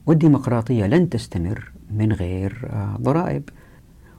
والديمقراطية 0.07 0.87
لن 0.87 1.09
تستمر 1.09 1.73
من 1.90 2.12
غير 2.12 2.68
آه، 2.70 2.97
ضرائب. 3.00 3.42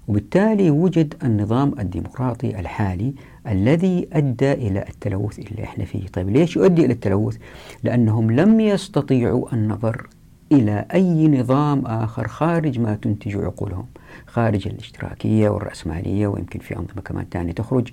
وبالتالي 0.07 0.71
وجد 0.71 1.15
النظام 1.23 1.73
الديمقراطي 1.79 2.59
الحالي 2.59 3.13
الذي 3.47 4.07
أدى 4.13 4.51
إلى 4.53 4.85
التلوث 4.89 5.39
اللي 5.39 5.63
إحنا 5.63 5.85
فيه. 5.85 6.07
طيب 6.07 6.29
ليش 6.29 6.55
يؤدي 6.55 6.85
إلى 6.85 6.93
التلوث؟ 6.93 7.37
لأنهم 7.83 8.31
لم 8.31 8.59
يستطيعوا 8.59 9.53
النظر 9.53 10.07
إلى 10.51 10.85
أي 10.93 11.27
نظام 11.27 11.85
آخر 11.85 12.27
خارج 12.27 12.79
ما 12.79 12.95
تنتج 12.95 13.37
عقولهم 13.37 13.85
خارج 14.27 14.67
الاشتراكية 14.67 15.49
والرأسمالية 15.49 16.27
ويمكن 16.27 16.59
في 16.59 16.77
أنظمة 16.77 17.01
كمان 17.01 17.25
ثانية 17.31 17.51
تخرج. 17.51 17.91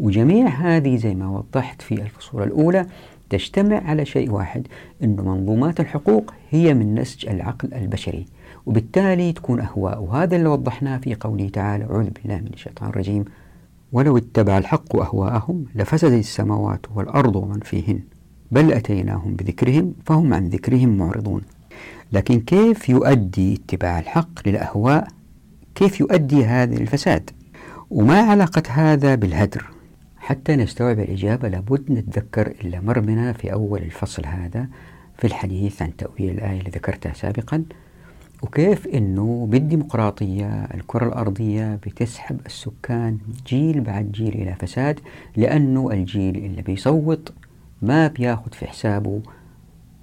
وجميع 0.00 0.46
هذه 0.46 0.96
زي 0.96 1.14
ما 1.14 1.28
وضحت 1.28 1.82
في 1.82 1.94
الفصول 1.94 2.42
الأولى 2.42 2.86
تجتمع 3.30 3.76
على 3.84 4.04
شيء 4.04 4.30
واحد 4.30 4.66
أن 5.02 5.16
منظومات 5.16 5.80
الحقوق 5.80 6.34
هي 6.50 6.74
من 6.74 6.94
نسج 6.94 7.28
العقل 7.28 7.74
البشري. 7.74 8.26
وبالتالي 8.66 9.32
تكون 9.32 9.60
أهواء. 9.60 10.02
وهذا 10.02 10.36
اللي 10.36 10.48
وضحناه 10.48 10.98
في 10.98 11.14
قوله 11.14 11.48
تعالى 11.48 11.84
أعوذ 11.84 12.10
بالله 12.10 12.36
من 12.36 12.50
الشيطان 12.54 12.88
الرجيم. 12.88 13.24
ولو 13.92 14.16
اتبع 14.16 14.58
الحق 14.58 14.96
أهواءهم 14.96 15.64
لفسدت 15.74 16.18
السماوات 16.18 16.86
والأرض 16.94 17.36
ومن 17.36 17.60
فيهن 17.60 18.00
بل 18.50 18.72
أتيناهم 18.72 19.34
بذكرهم 19.34 19.94
فهم 20.06 20.34
عن 20.34 20.48
ذكرهم 20.48 20.98
معرضون. 20.98 21.42
لكن 22.12 22.40
كيف 22.40 22.88
يؤدي 22.88 23.54
اتباع 23.54 23.98
الحق 23.98 24.48
للأهواء؟ 24.48 25.08
كيف 25.74 26.00
يؤدي 26.00 26.44
هذا 26.44 26.76
الفساد 26.76 27.30
وما 27.90 28.20
علاقة 28.20 28.62
هذا 28.68 29.14
بالهدر؟ 29.14 29.64
حتى 30.16 30.56
نستوعب 30.56 31.00
الإجابة 31.00 31.48
لابد 31.48 31.92
نتذكر 31.92 32.52
اللي 32.60 32.80
مر 32.80 33.00
بنا 33.00 33.32
في 33.32 33.52
أول 33.52 33.82
الفصل 33.82 34.26
هذا 34.26 34.66
في 35.18 35.26
الحديث 35.26 35.82
عن 35.82 35.96
تأويل 35.96 36.30
الآية 36.30 36.58
اللي 36.58 36.70
ذكرتها 36.70 37.12
سابقا. 37.12 37.64
وكيف 38.42 38.86
أنه 38.86 39.46
بالديمقراطية 39.50 40.64
الكرة 40.64 41.06
الأرضية 41.08 41.74
بتسحب 41.74 42.40
السكان 42.46 43.18
جيل 43.46 43.80
بعد 43.80 44.12
جيل 44.12 44.34
إلى 44.34 44.54
فساد 44.60 45.00
لأنه 45.36 45.90
الجيل 45.90 46.36
اللي 46.36 46.62
بيصوت 46.62 47.32
ما 47.82 48.08
بياخذ 48.08 48.52
في 48.52 48.66
حسابه 48.66 49.20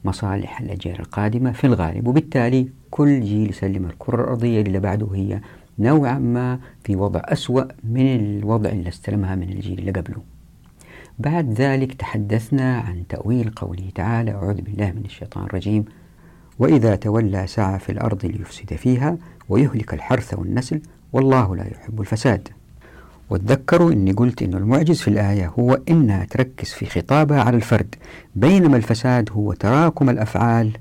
مصالح 0.06 0.62
الأجيال 0.62 1.00
القادمة 1.00 1.52
في 1.52 1.68
الغالب. 1.68 2.08
وبالتالي 2.08 2.70
كل 2.92 3.22
جيل 3.22 3.50
يسلم 3.50 3.86
الكرة 3.86 4.24
الأرضية 4.24 4.62
اللي 4.62 4.80
بعده 4.80 5.08
هي 5.14 5.42
نوعا 5.80 6.20
ما 6.20 6.60
في 6.84 6.96
وضع 6.96 7.22
أسوأ 7.26 7.64
من 7.84 8.16
الوضع 8.16 8.70
اللي 8.70 8.90
استلمها 8.90 9.36
من 9.36 9.50
الجيل 9.50 9.80
اللي 9.80 9.92
قبله. 9.92 10.22
بعد 11.20 11.54
ذلك 11.54 11.94
تحدثنا 11.94 12.78
عن 12.80 13.04
تأويل 13.10 13.50
قوله 13.50 13.90
تعالى 13.96 14.32
أعوذ 14.32 14.62
بالله 14.62 14.92
من 14.92 15.02
الشيطان 15.06 15.44
الرجيم 15.46 15.86
وإذا 16.60 16.96
تولى 16.96 17.48
سعى 17.48 17.80
في 17.80 17.92
الأرض 17.92 18.26
ليفسد 18.26 18.74
فيها 18.74 19.18
ويهلك 19.50 19.94
الحرث 19.94 20.34
والنسل 20.34 20.82
والله 21.14 21.56
لا 21.56 21.68
يحب 21.68 22.02
الفساد. 22.02 22.48
وتذكروا 23.30 23.92
أني 23.92 24.12
قلت 24.12 24.42
أن 24.44 24.54
المعجز 24.54 25.00
في 25.02 25.08
الآية 25.08 25.54
هو 25.60 25.80
أنها 25.90 26.26
تركز 26.26 26.68
في 26.70 26.86
خطابها 26.86 27.42
على 27.42 27.58
الفرد 27.58 27.96
بينما 28.36 28.78
الفساد 28.78 29.30
هو 29.32 29.54
تراكم 29.54 30.10
الأفعال 30.10 30.72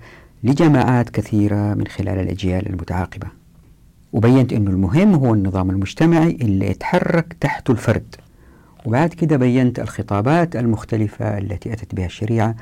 لجماعات 0.45 1.11
كثيرة 1.11 1.75
من 1.75 1.87
خلال 1.87 2.19
الأجيال 2.19 2.69
المتعاقبة. 2.69 3.27
وبينت 4.13 4.53
أنه 4.53 4.71
المهم 4.71 5.15
هو 5.15 5.35
النظام 5.35 5.71
المجتمعي 5.71 6.31
اللي 6.31 6.67
يتحرك 6.71 7.37
تحته 7.41 7.73
الفرد. 7.73 8.17
وبعد 8.85 9.09
كده 9.09 9.37
بينت 9.37 9.81
الخطابات 9.81 10.57
المختلفة 10.57 11.39
التي 11.39 11.73
أتت 11.73 11.95
بها 11.95 12.07
الشريعة 12.07 12.55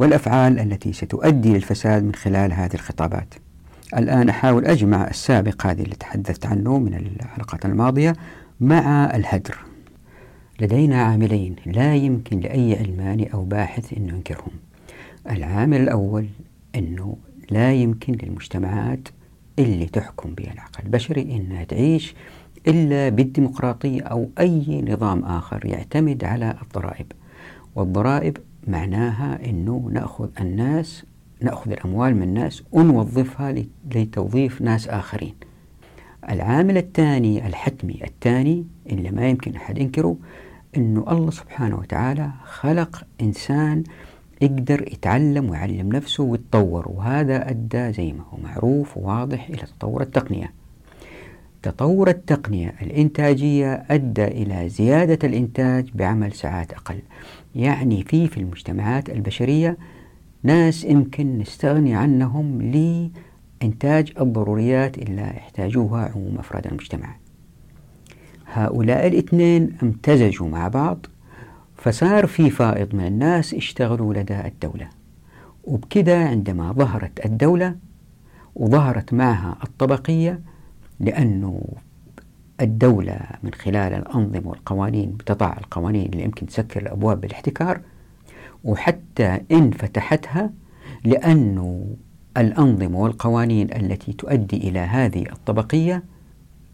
والأفعال 0.00 0.58
التي 0.58 0.92
ستؤدي 0.92 1.52
للفساد 1.52 2.04
من 2.04 2.14
خلال 2.14 2.52
هذه 2.52 2.74
الخطابات. 2.74 3.34
الآن 3.96 4.28
أحاول 4.28 4.66
أجمع 4.66 5.08
السابق 5.08 5.66
هذه 5.66 5.82
اللي 5.82 5.94
تحدثت 5.94 6.46
عنه 6.46 6.78
من 6.78 6.94
الحلقات 6.94 7.66
الماضية 7.66 8.16
مع 8.60 9.14
الهدر. 9.14 9.58
لدينا 10.60 11.02
عاملين 11.02 11.56
لا 11.66 11.94
يمكن 11.94 12.40
لأي 12.40 12.78
علماني 12.78 13.34
أو 13.34 13.44
باحث 13.44 13.92
أن 13.92 14.08
ينكرهم 14.08 14.50
العامل 15.30 15.80
الأول 15.80 16.26
أنه 16.74 17.16
لا 17.50 17.72
يمكن 17.72 18.12
للمجتمعات 18.22 19.08
اللي 19.58 19.86
تحكم 19.86 20.34
بها 20.34 20.52
العقل 20.52 20.84
البشري 20.84 21.22
أنها 21.22 21.64
تعيش 21.64 22.14
إلا 22.68 23.08
بالديمقراطية 23.08 24.02
أو 24.02 24.30
أي 24.38 24.84
نظام 24.88 25.24
آخر 25.24 25.66
يعتمد 25.66 26.24
على 26.24 26.54
الضرائب. 26.62 27.12
والضرائب 27.74 28.36
معناها 28.66 29.50
أنه 29.50 29.90
نأخذ 29.92 30.28
الناس 30.40 31.04
نأخذ 31.42 31.70
الأموال 31.70 32.16
من 32.16 32.22
الناس 32.22 32.62
ونوظفها 32.72 33.54
لتوظيف 33.94 34.60
ناس 34.60 34.88
آخرين. 34.88 35.34
العامل 36.30 36.76
الثاني 36.76 37.46
الحتمي 37.46 38.00
الثاني 38.04 38.66
اللي 38.90 39.10
ما 39.10 39.28
يمكن 39.28 39.56
أحد 39.56 39.78
ينكره 39.78 40.16
أنه 40.76 41.04
الله 41.08 41.30
سبحانه 41.30 41.78
وتعالى 41.78 42.30
خلق 42.44 43.04
إنسان 43.20 43.84
يقدر 44.40 44.82
يتعلم 44.92 45.50
ويعلم 45.50 45.92
نفسه 45.92 46.24
ويتطور 46.24 46.88
وهذا 46.88 47.50
أدى 47.50 47.92
زي 47.92 48.12
ما 48.12 48.24
هو 48.30 48.38
معروف 48.42 48.96
وواضح 48.96 49.48
إلى 49.48 49.62
تطور 49.78 50.02
التقنية. 50.02 50.52
تطور 51.62 52.08
التقنية 52.08 52.74
الإنتاجية 52.82 53.84
أدى 53.90 54.24
إلى 54.24 54.68
زيادة 54.68 55.28
الإنتاج 55.28 55.90
بعمل 55.94 56.32
ساعات 56.32 56.72
أقل. 56.72 56.98
يعني 57.54 58.02
في 58.02 58.28
في 58.28 58.36
المجتمعات 58.40 59.10
البشرية 59.10 59.78
ناس 60.42 60.84
يمكن 60.84 61.38
نستغني 61.38 61.94
عنهم 61.94 62.62
لإنتاج 62.62 64.12
الضروريات 64.20 64.98
اللي 64.98 65.22
يحتاجوها 65.22 66.12
عموم 66.14 66.38
أفراد 66.38 66.66
المجتمع. 66.66 67.16
هؤلاء 68.46 69.06
الاثنين 69.06 69.76
امتزجوا 69.82 70.48
مع 70.48 70.68
بعض 70.68 71.06
فصار 71.76 72.26
في 72.26 72.50
فائض 72.50 72.94
من 72.94 73.06
الناس 73.06 73.54
اشتغلوا 73.54 74.14
لدى 74.14 74.40
الدولة. 74.40 74.88
وبكذا 75.64 76.28
عندما 76.28 76.72
ظهرت 76.72 77.26
الدولة 77.26 77.76
وظهرت 78.54 79.14
معها 79.14 79.58
الطبقية 79.64 80.40
لأنه 81.00 81.62
الدولة 82.60 83.20
من 83.42 83.52
خلال 83.54 83.92
الأنظمة 83.94 84.48
والقوانين 84.48 85.10
بتضع 85.10 85.52
القوانين 85.58 86.06
اللي 86.12 86.24
يمكن 86.24 86.46
تسكر 86.46 86.80
الأبواب 86.82 87.20
بالاحتكار 87.20 87.80
وحتى 88.64 89.40
إن 89.52 89.70
فتحتها 89.70 90.50
لأنه 91.04 91.86
الأنظمة 92.36 92.98
والقوانين 92.98 93.72
التي 93.76 94.12
تؤدي 94.12 94.56
إلى 94.56 94.78
هذه 94.78 95.22
الطبقية 95.32 96.02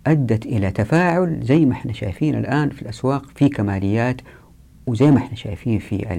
أدت 0.06 0.46
إلى 0.46 0.70
تفاعل 0.70 1.40
زي 1.42 1.64
ما 1.64 1.72
إحنا 1.72 1.92
شايفين 1.92 2.34
الآن 2.34 2.70
في 2.70 2.82
الأسواق 2.82 3.26
في 3.34 3.48
كماليات 3.48 4.20
وزي 4.86 5.10
ما 5.10 5.18
إحنا 5.18 5.36
شايفين 5.36 5.78
في 5.78 6.12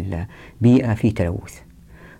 البيئة 0.61 0.93
في 0.93 1.11
تلوث. 1.11 1.59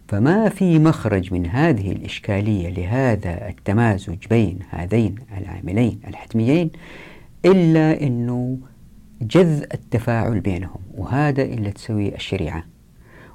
فما 0.08 0.50
في 0.50 0.80
مخرج 0.80 1.34
من 1.34 1.46
هذه 1.46 1.92
الإشكالية 1.92 2.70
لهذا 2.70 3.50
التمازج 3.50 4.28
بين 4.30 4.60
هذين 4.70 5.16
العاملين 5.38 6.00
الحتميين 6.08 6.70
إلا 7.46 8.02
أنه 8.02 8.58
جذ 9.22 9.64
التفاعل 9.74 10.40
بينهم 10.40 10.80
وهذا 10.98 11.44
اللي 11.44 11.72
تسويه 11.72 12.16
الشريعة. 12.16 12.64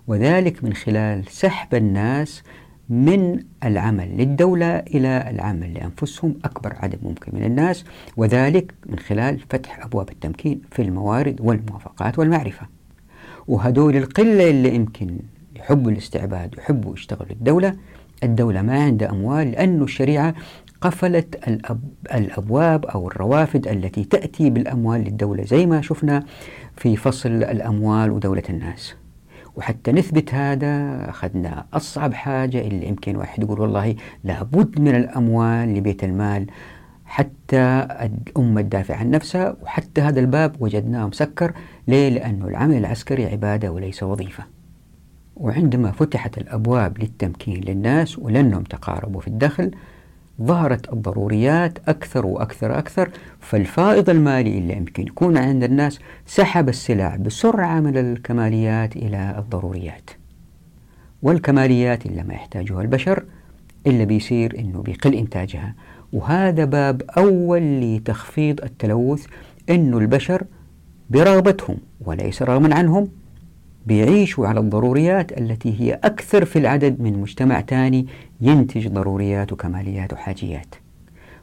وذلك 0.07 0.65
من 0.65 0.73
خلال 0.75 1.25
سحب 1.29 1.75
الناس 1.75 2.43
من 2.89 3.45
العمل 3.65 4.17
للدولة 4.17 4.79
إلى 4.79 5.31
العمل 5.31 5.75
لأنفسهم 5.75 6.35
أكبر 6.45 6.75
عدد 6.77 6.99
ممكن 7.03 7.33
من 7.37 7.45
الناس. 7.45 7.85
وذلك 8.17 8.75
من 8.87 8.99
خلال 8.99 9.39
فتح 9.51 9.85
أبواب 9.85 10.11
التمكين 10.11 10.61
في 10.71 10.83
الموارد 10.83 11.41
والموافقات 11.41 12.19
والمعرفة. 12.19 12.67
وهدول 13.49 13.97
القلة 13.97 14.51
اللي 14.51 14.75
يمكن 14.75 15.19
يحبوا 15.57 15.91
الاستعباد 15.91 16.55
ويحبوا 16.59 16.95
يشتغلوا 16.95 17.33
الدولة 17.33 17.77
الدولة 18.23 18.63
ما 18.63 18.85
عندها 18.85 19.11
أموال 19.11 19.51
لأن 19.51 19.83
الشريعة 19.83 20.35
قفلت 20.83 21.49
الأب 21.49 21.81
الأبواب 22.15 22.85
أو 22.87 23.09
الروافد 23.09 23.69
التي 23.69 24.05
تأتي 24.05 24.51
بالأموال 24.51 25.01
للدولة 25.01 25.45
زي 25.45 25.67
ما 25.67 25.81
شفنا 25.81 26.25
في 26.77 26.97
فصل 26.97 27.29
الأموال 27.29 28.11
ودولة 28.11 28.43
الناس. 28.51 28.95
وحتى 29.57 29.93
نثبت 29.93 30.35
هذا 30.35 31.05
أخذنا 31.11 31.67
أصعب 31.73 32.15
حاجة 32.15 32.61
اللي 32.61 32.87
يمكن 32.89 33.17
واحد 33.17 33.43
يقول 33.43 33.61
والله 33.61 33.95
لابد 34.25 34.81
من 34.81 34.95
الأموال 34.95 35.75
لبيت 35.75 36.05
المال 36.05 36.47
حتى 37.05 37.87
الأمة 38.01 38.61
تدافع 38.61 38.97
عن 38.97 39.11
نفسها 39.11 39.57
وحتى 39.63 40.01
هذا 40.01 40.21
الباب 40.21 40.57
وجدناه 40.61 41.07
مسكر. 41.07 41.53
ليه؟ 41.89 42.09
لأنه 42.09 42.49
العمل 42.49 42.77
العسكري 42.77 43.27
عبادة 43.27 43.73
وليس 43.73 44.03
وظيفة. 44.03 44.45
وعندما 45.37 45.91
فتحت 45.91 46.39
الأبواب 46.39 46.99
للتمكين 46.99 47.61
للناس 47.61 48.19
ولأنهم 48.19 48.63
تقاربوا 48.63 49.21
في 49.21 49.29
الدخل 49.29 49.71
ظهرت 50.43 50.93
الضروريات 50.93 51.79
أكثر 51.89 52.27
وأكثر 52.27 52.79
أكثر 52.79 53.11
فالفائض 53.41 54.11
المالي 54.11 54.59
اللي 54.59 54.77
يمكن 54.77 55.03
يكون 55.03 55.37
عند 55.37 55.65
الناس 55.65 55.99
سحب 56.27 56.69
السلع 56.69 57.17
بسرعة 57.17 57.81
من 57.81 57.97
الكماليات 57.97 58.97
إلى 58.97 59.35
الضروريات. 59.39 60.11
والكماليات 61.23 62.07
اللي 62.07 62.23
ما 62.23 62.35
يحتاجها 62.35 62.81
البشر 62.83 63.25
إلا 63.87 64.05
بيصير 64.05 64.59
إنه 64.59 64.83
بيقل 64.83 65.15
إنتاجها. 65.15 65.75
وهذا 66.13 66.65
باب 66.65 67.03
أول 67.03 67.81
لتخفيض 67.81 68.61
التلوث 68.65 69.27
إنه 69.71 69.99
البشر 69.99 70.45
برغبتهم 71.11 71.77
وليس 72.01 72.43
رغما 72.43 72.75
عنهم 72.75 73.09
بيعيشوا 73.87 74.47
على 74.47 74.61
الضروريات 74.61 75.39
التي 75.39 75.81
هي 75.81 75.93
أكثر 75.93 76.45
في 76.45 76.59
العدد 76.59 77.01
من 77.01 77.21
مجتمع 77.21 77.61
ثاني 77.61 78.07
ينتج 78.41 78.89
ضروريات 78.89 79.53
وكماليات 79.53 80.13
وحاجيات. 80.13 80.75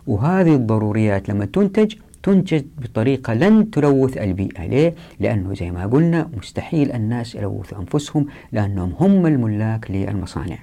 وهذه 0.07 0.55
الضروريات 0.55 1.29
لما 1.29 1.45
تنتج 1.45 1.95
تنتج 2.23 2.63
بطريقة 2.77 3.33
لن 3.33 3.71
تلوث 3.71 4.17
البيئة. 4.17 4.65
ليه؟ 4.65 4.93
لأنه 5.19 5.53
زي 5.53 5.71
ما 5.71 5.85
قلنا 5.85 6.29
مستحيل 6.37 6.91
الناس 6.91 7.35
يلوثوا 7.35 7.79
أنفسهم 7.79 8.25
لأنهم 8.51 8.93
هم 8.99 9.25
الملاك 9.25 9.91
للمصانع. 9.91 10.57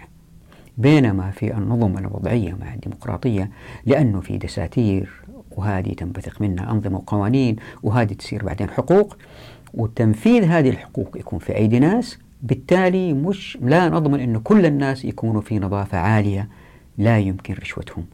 بينما 0.78 1.30
في 1.30 1.56
النظم 1.56 1.98
الوضعية 1.98 2.56
مع 2.60 2.74
الديمقراطية 2.74 3.50
لأنه 3.86 4.20
في 4.20 4.38
دساتير 4.38 5.10
وهذه 5.50 5.92
تنبثق 5.92 6.42
منها 6.42 6.70
أنظمة 6.70 6.96
وقوانين 6.96 7.56
وهذه 7.82 8.12
تصير 8.12 8.44
بعدين 8.44 8.70
حقوق 8.70 9.16
وتنفيذ 9.76 10.44
هذه 10.44 10.68
الحقوق 10.70 11.16
يكون 11.16 11.38
في 11.38 11.56
أيدي 11.56 11.78
ناس 11.78 12.18
بالتالي 12.42 13.12
مش 13.12 13.58
لا 13.62 13.88
نضمن 13.88 14.20
أن 14.20 14.38
كل 14.38 14.66
الناس 14.66 15.04
يكونوا 15.04 15.40
في 15.40 15.58
نظافة 15.58 15.98
عالية 15.98 16.48
لا 16.98 17.18
يمكن 17.18 17.54
رشوتهم. 17.54 18.04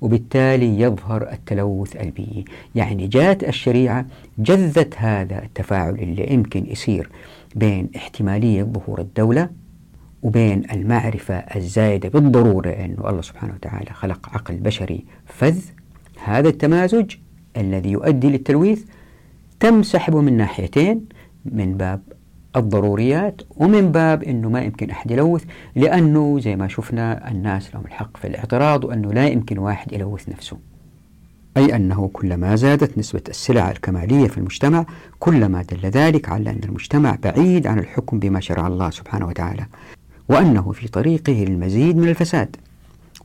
وبالتالي 0.00 0.80
يظهر 0.80 1.32
التلوث 1.32 1.96
البيئي. 1.96 2.44
يعني 2.74 3.06
جاءت 3.06 3.44
الشريعة 3.44 4.06
جذت 4.38 4.94
هذا 4.96 5.42
التفاعل 5.42 5.94
اللي 5.94 6.32
يمكن 6.32 6.66
يصير 6.66 7.08
بين 7.54 7.88
احتمالية 7.96 8.62
ظهور 8.62 9.00
الدولة 9.00 9.48
وبين 10.22 10.62
المعرفة 10.72 11.34
الزايدة 11.34 12.08
بالضرورة 12.08 12.70
أنه 12.70 13.10
الله 13.10 13.22
سبحانه 13.22 13.54
وتعالى 13.54 13.90
خلق 13.92 14.28
عقل 14.28 14.54
بشري 14.54 15.04
فذ. 15.26 15.58
هذا 16.24 16.48
التمازج 16.48 17.14
الذي 17.56 17.90
يؤدي 17.90 18.30
للتلويث 18.30 18.84
تم 19.62 19.82
سحبه 19.82 20.20
من 20.20 20.36
ناحيتين 20.36 21.04
من 21.44 21.76
باب 21.76 22.02
الضروريات 22.56 23.42
ومن 23.56 23.92
باب 23.92 24.22
أنه 24.22 24.48
ما 24.48 24.60
يمكن 24.60 24.90
أحد 24.90 25.10
يلوث 25.10 25.44
لأنه 25.76 26.40
زي 26.40 26.56
ما 26.56 26.68
شفنا 26.68 27.30
الناس 27.30 27.74
لهم 27.74 27.84
الحق 27.84 28.16
في 28.16 28.26
الاعتراض 28.26 28.84
وأنه 28.84 29.12
لا 29.12 29.26
يمكن 29.26 29.58
واحد 29.58 29.92
يلوث 29.92 30.28
نفسه. 30.28 30.58
أي 31.56 31.76
أنه 31.76 32.10
كلما 32.12 32.56
زادت 32.56 32.98
نسبة 32.98 33.22
السلع 33.28 33.70
الكمالية 33.70 34.28
في 34.28 34.38
المجتمع 34.38 34.86
كلما 35.18 35.62
دل 35.62 35.88
ذلك 35.88 36.28
على 36.28 36.50
أن 36.50 36.60
المجتمع 36.64 37.16
بعيد 37.22 37.66
عن 37.66 37.78
الحكم 37.78 38.18
بما 38.18 38.40
شرع 38.40 38.66
الله 38.66 38.90
سبحانه 38.90 39.26
وتعالى 39.26 39.66
وأنه 40.28 40.72
في 40.72 40.88
طريقه 40.88 41.32
للمزيد 41.32 41.96
من 41.96 42.08
الفساد. 42.08 42.56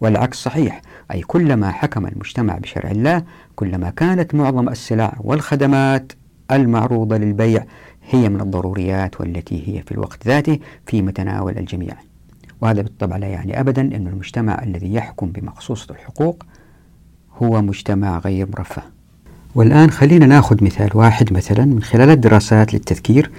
والعكس 0.01 0.37
صحيح 0.37 0.81
أي 1.11 1.21
كلما 1.21 1.71
حكم 1.71 2.05
المجتمع 2.07 2.57
بشرع 2.57 2.91
الله 2.91 3.23
كلما 3.55 3.89
كانت 3.89 4.35
معظم 4.35 4.69
السلع 4.69 5.13
والخدمات 5.19 6.11
المعروضة 6.51 7.17
للبيع 7.17 7.63
هي 8.09 8.29
من 8.29 8.41
الضروريات 8.41 9.21
والتي 9.21 9.63
هي 9.67 9.81
في 9.81 9.91
الوقت 9.91 10.27
ذاته 10.27 10.59
في 10.85 11.01
متناول 11.01 11.57
الجميع. 11.57 11.93
وهذا 12.61 12.81
بالطبع 12.81 13.17
لا 13.17 13.27
يعني 13.27 13.59
أبدا 13.59 13.81
أن 13.81 14.07
المجتمع 14.07 14.63
الذي 14.63 14.93
يحكم 14.93 15.27
بمقصوصة 15.27 15.93
الحقوق 15.93 16.43
هو 17.41 17.61
مجتمع 17.61 18.19
غير 18.19 18.47
مرفه. 18.57 18.81
والآن 19.55 19.91
خلينا 19.91 20.25
نأخذ 20.25 20.63
مثال 20.63 20.89
واحد 20.93 21.33
مثلا 21.33 21.65
من 21.65 21.83
خلال 21.83 22.09
الدراسات 22.09 22.73
للتذكير. 22.73 23.31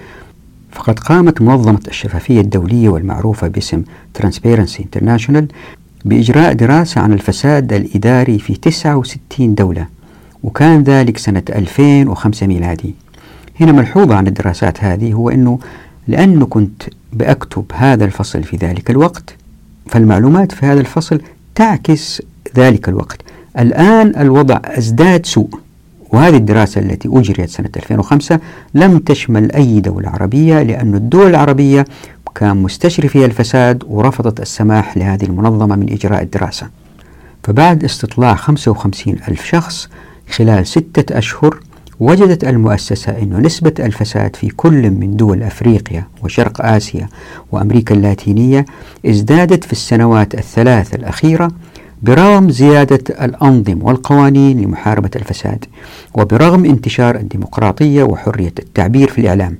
فقد 0.71 0.99
قامت 0.99 1.41
منظمة 1.41 1.81
الشفافية 1.87 2.41
الدولية 2.41 2.89
والمعروفة 2.89 3.47
باسم 3.47 3.83
Transparency 4.19 4.81
International 4.81 5.43
بإجراء 6.05 6.53
دراسة 6.53 7.01
عن 7.01 7.13
الفساد 7.13 7.73
الإداري 7.73 8.39
في 8.39 8.55
69 8.55 9.55
دولة. 9.55 9.87
وكان 10.43 10.83
ذلك 10.83 11.17
سنة 11.17 11.43
2005 11.49 12.47
ميلادي 12.47 12.95
هنا 13.59 13.71
ملحوظة 13.71 14.15
عن 14.15 14.27
الدراسات 14.27 14.83
هذه 14.83 15.13
هو 15.13 15.29
أنه 15.29 15.59
لأنه 16.07 16.45
كنت 16.45 16.83
بأكتب 17.13 17.65
هذا 17.73 18.05
الفصل 18.05 18.43
في 18.43 18.57
ذلك 18.57 18.89
الوقت 18.91 19.35
فالمعلومات 19.87 20.51
في 20.51 20.65
هذا 20.65 20.79
الفصل 20.79 21.21
تعكس 21.55 22.21
ذلك 22.57 22.89
الوقت. 22.89 23.21
الآن 23.59 24.15
الوضع 24.17 24.59
أزداد 24.65 25.25
سوء 25.25 25.49
وهذه 26.11 26.35
الدراسة 26.35 26.81
التي 26.81 27.09
أجريت 27.11 27.49
سنة 27.49 27.69
2005 27.75 28.39
لم 28.73 28.99
تشمل 28.99 29.51
أي 29.51 29.79
دولة 29.79 30.09
عربية 30.09 30.63
لأن 30.63 30.95
الدول 30.95 31.29
العربية 31.29 31.85
كان 32.35 32.57
مستشري 32.57 33.07
فيها 33.07 33.25
الفساد 33.25 33.83
ورفضت 33.87 34.39
السماح 34.39 34.97
لهذه 34.97 35.25
المنظمة 35.25 35.75
من 35.75 35.93
إجراء 35.93 36.21
الدراسة. 36.21 36.69
فبعد 37.43 37.83
استطلاع 37.83 38.35
55 38.35 39.15
ألف 39.27 39.45
شخص 39.45 39.89
خلال 40.31 40.67
ستة 40.67 41.17
أشهر 41.17 41.59
وجدت 41.99 42.43
المؤسسة 42.43 43.11
أن 43.11 43.41
نسبة 43.45 43.73
الفساد 43.79 44.35
في 44.35 44.47
كل 44.47 44.89
من 44.91 45.15
دول 45.17 45.43
أفريقيا 45.43 46.07
وشرق 46.23 46.65
آسيا 46.65 47.09
وأمريكا 47.51 47.95
اللاتينية 47.95 48.65
ازدادت 49.05 49.63
في 49.63 49.71
السنوات 49.71 50.35
الثلاث 50.35 50.95
الأخيرة 50.95 51.51
برغم 52.03 52.49
زيادة 52.49 53.25
الأنظمة 53.25 53.85
والقوانين 53.85 54.61
لمحاربة 54.61 55.09
الفساد 55.15 55.65
وبرغم 56.13 56.65
انتشار 56.65 57.15
الديمقراطية 57.15 58.03
وحرية 58.03 58.53
التعبير 58.59 59.09
في 59.09 59.21
الإعلام. 59.21 59.55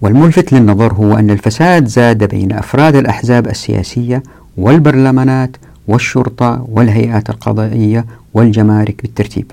والملفت 0.00 0.52
للنظر 0.52 0.92
هو 0.92 1.14
أن 1.14 1.30
الفساد 1.30 1.86
زاد 1.86 2.24
بين 2.24 2.52
أفراد 2.52 2.96
الأحزاب 2.96 3.46
السياسية 3.48 4.22
والبرلمانات 4.56 5.56
والشرطة 5.88 6.66
والهيئات 6.68 7.30
القضائية 7.30 8.06
والجمارك 8.34 9.02
بالترتيب. 9.02 9.50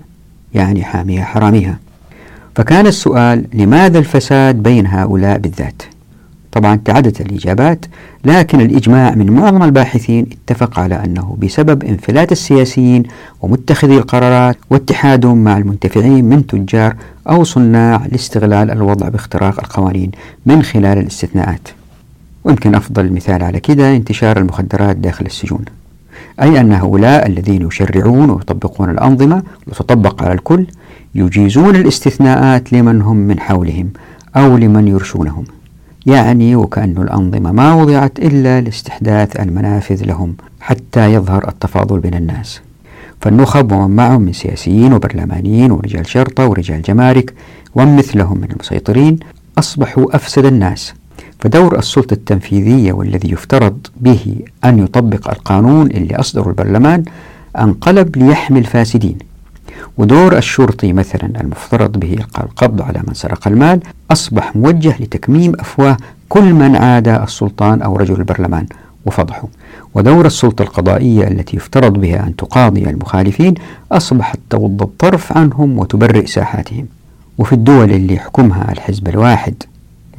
يعني 0.54 0.84
حاميها 0.84 1.26
حراميها. 1.26 1.80
فكان 2.56 2.88
السؤال 2.88 3.46
لماذا 3.54 4.00
الفساد 4.00 4.64
بين 4.64 4.88
هؤلاء 4.88 5.38
بالذات؟ 5.38 5.82
طبعا 6.52 6.76
تعددت 6.86 7.22
الإجابات 7.22 7.86
لكن 8.26 8.62
الإجماع 8.62 9.16
من 9.16 9.32
معظم 9.32 9.64
الباحثين 9.64 10.28
اتفق 10.32 10.80
على 10.80 11.04
أنه 11.06 11.38
بسبب 11.42 11.84
انفلات 11.84 12.32
السياسيين 12.32 13.04
ومتخذي 13.42 13.98
القرارات 13.98 14.58
واتحادهم 14.70 15.44
مع 15.44 15.58
المنتفعين 15.58 16.26
من 16.26 16.48
تجار 16.48 16.96
أو 17.30 17.44
صناع 17.44 18.06
لاستغلال 18.12 18.72
الوضع 18.72 19.10
باختراق 19.10 19.60
القوانين 19.60 20.12
من 20.46 20.64
خلال 20.64 20.98
الاستثناءات. 20.98 21.68
ويمكن 22.44 22.76
أفضل 22.76 23.14
مثال 23.14 23.44
على 23.44 23.60
كده 23.60 23.96
انتشار 23.96 24.38
المخدرات 24.38 24.96
داخل 24.96 25.26
السجون. 25.26 25.66
أي 26.42 26.60
أن 26.60 26.74
هؤلاء 26.74 27.28
الذين 27.28 27.68
يشرعون 27.68 28.30
ويطبقون 28.30 28.90
الأنظمة 28.90 29.44
وتطبق 29.68 30.24
على 30.24 30.34
الكل 30.34 30.66
يجيزون 31.16 31.76
الاستثناءات 31.76 32.74
لمن 32.74 33.02
هم 33.02 33.18
من 33.18 33.40
حولهم 33.40 33.90
أو 34.36 34.58
لمن 34.58 34.88
يرشونهم. 34.88 35.44
يعني 36.06 36.56
وكأن 36.56 36.98
الأنظمة 36.98 37.52
ما 37.52 37.74
وضعت 37.74 38.20
إلا 38.20 38.62
لاستحداث 38.62 39.40
المنافذ 39.40 40.06
لهم 40.06 40.36
حتى 40.62 41.14
يظهر 41.14 41.48
التفاضل 41.48 42.00
بين 42.00 42.14
الناس. 42.14 42.62
فالنخب 43.22 43.72
ومن 43.72 43.96
معهم 43.96 44.22
من 44.22 44.34
سياسيين 44.34 44.94
وبرلمانيين 44.94 45.72
ورجال 45.72 46.08
شرطة 46.08 46.48
ورجال 46.48 46.82
جمارك 46.82 47.34
ومثلهم 47.76 48.38
من 48.38 48.48
المسيطرين 48.52 49.20
أصبحوا 49.58 50.16
أفسد 50.16 50.46
الناس. 50.46 50.94
فدور 51.40 51.78
السلطة 51.80 52.14
التنفيذية 52.14 52.94
والذي 52.94 53.32
يفترض 53.32 53.88
به 53.98 54.36
أن 54.66 54.80
يطبق 54.80 55.30
القانون 55.30 55.88
اللي 55.88 56.16
أصدره 56.16 56.50
البرلمان 56.50 57.04
انقلب 57.60 58.18
ليحمي 58.18 58.60
الفاسدين. 58.60 59.18
ودور 59.98 60.38
الشرطي 60.38 60.94
مثلا 60.94 61.42
المفترض 61.42 61.92
به 62.00 62.14
القبض 62.44 62.82
على 62.82 63.02
من 63.08 63.14
سرق 63.14 63.48
المال 63.48 63.80
أصبح 64.12 64.56
موجه 64.56 64.96
لتكميم 65.00 65.54
أفواه 65.60 65.98
كل 66.30 66.54
من 66.54 66.76
عادى 66.76 67.16
السلطان 67.16 67.82
أو 67.82 67.96
رجل 67.96 68.16
البرلمان 68.16 68.66
وفضحه. 69.06 69.48
ودور 69.94 70.26
السلطة 70.26 70.62
القضائية 70.62 71.28
التي 71.28 71.58
يفترض 71.58 71.94
بها 71.94 72.28
أن 72.28 72.36
تقاضي 72.36 72.90
المخالفين 72.90 73.54
أصبحت 73.92 74.40
تغض 74.50 74.82
الطرف 74.82 75.38
عنهم 75.38 75.80
وتبرئ 75.80 76.26
ساحاتهم. 76.26 76.86
وفي 77.38 77.54
الدول 77.54 77.92
اللي 77.92 78.14
يحكمها 78.14 78.72
الحزب 78.72 79.08
الواحد 79.08 79.64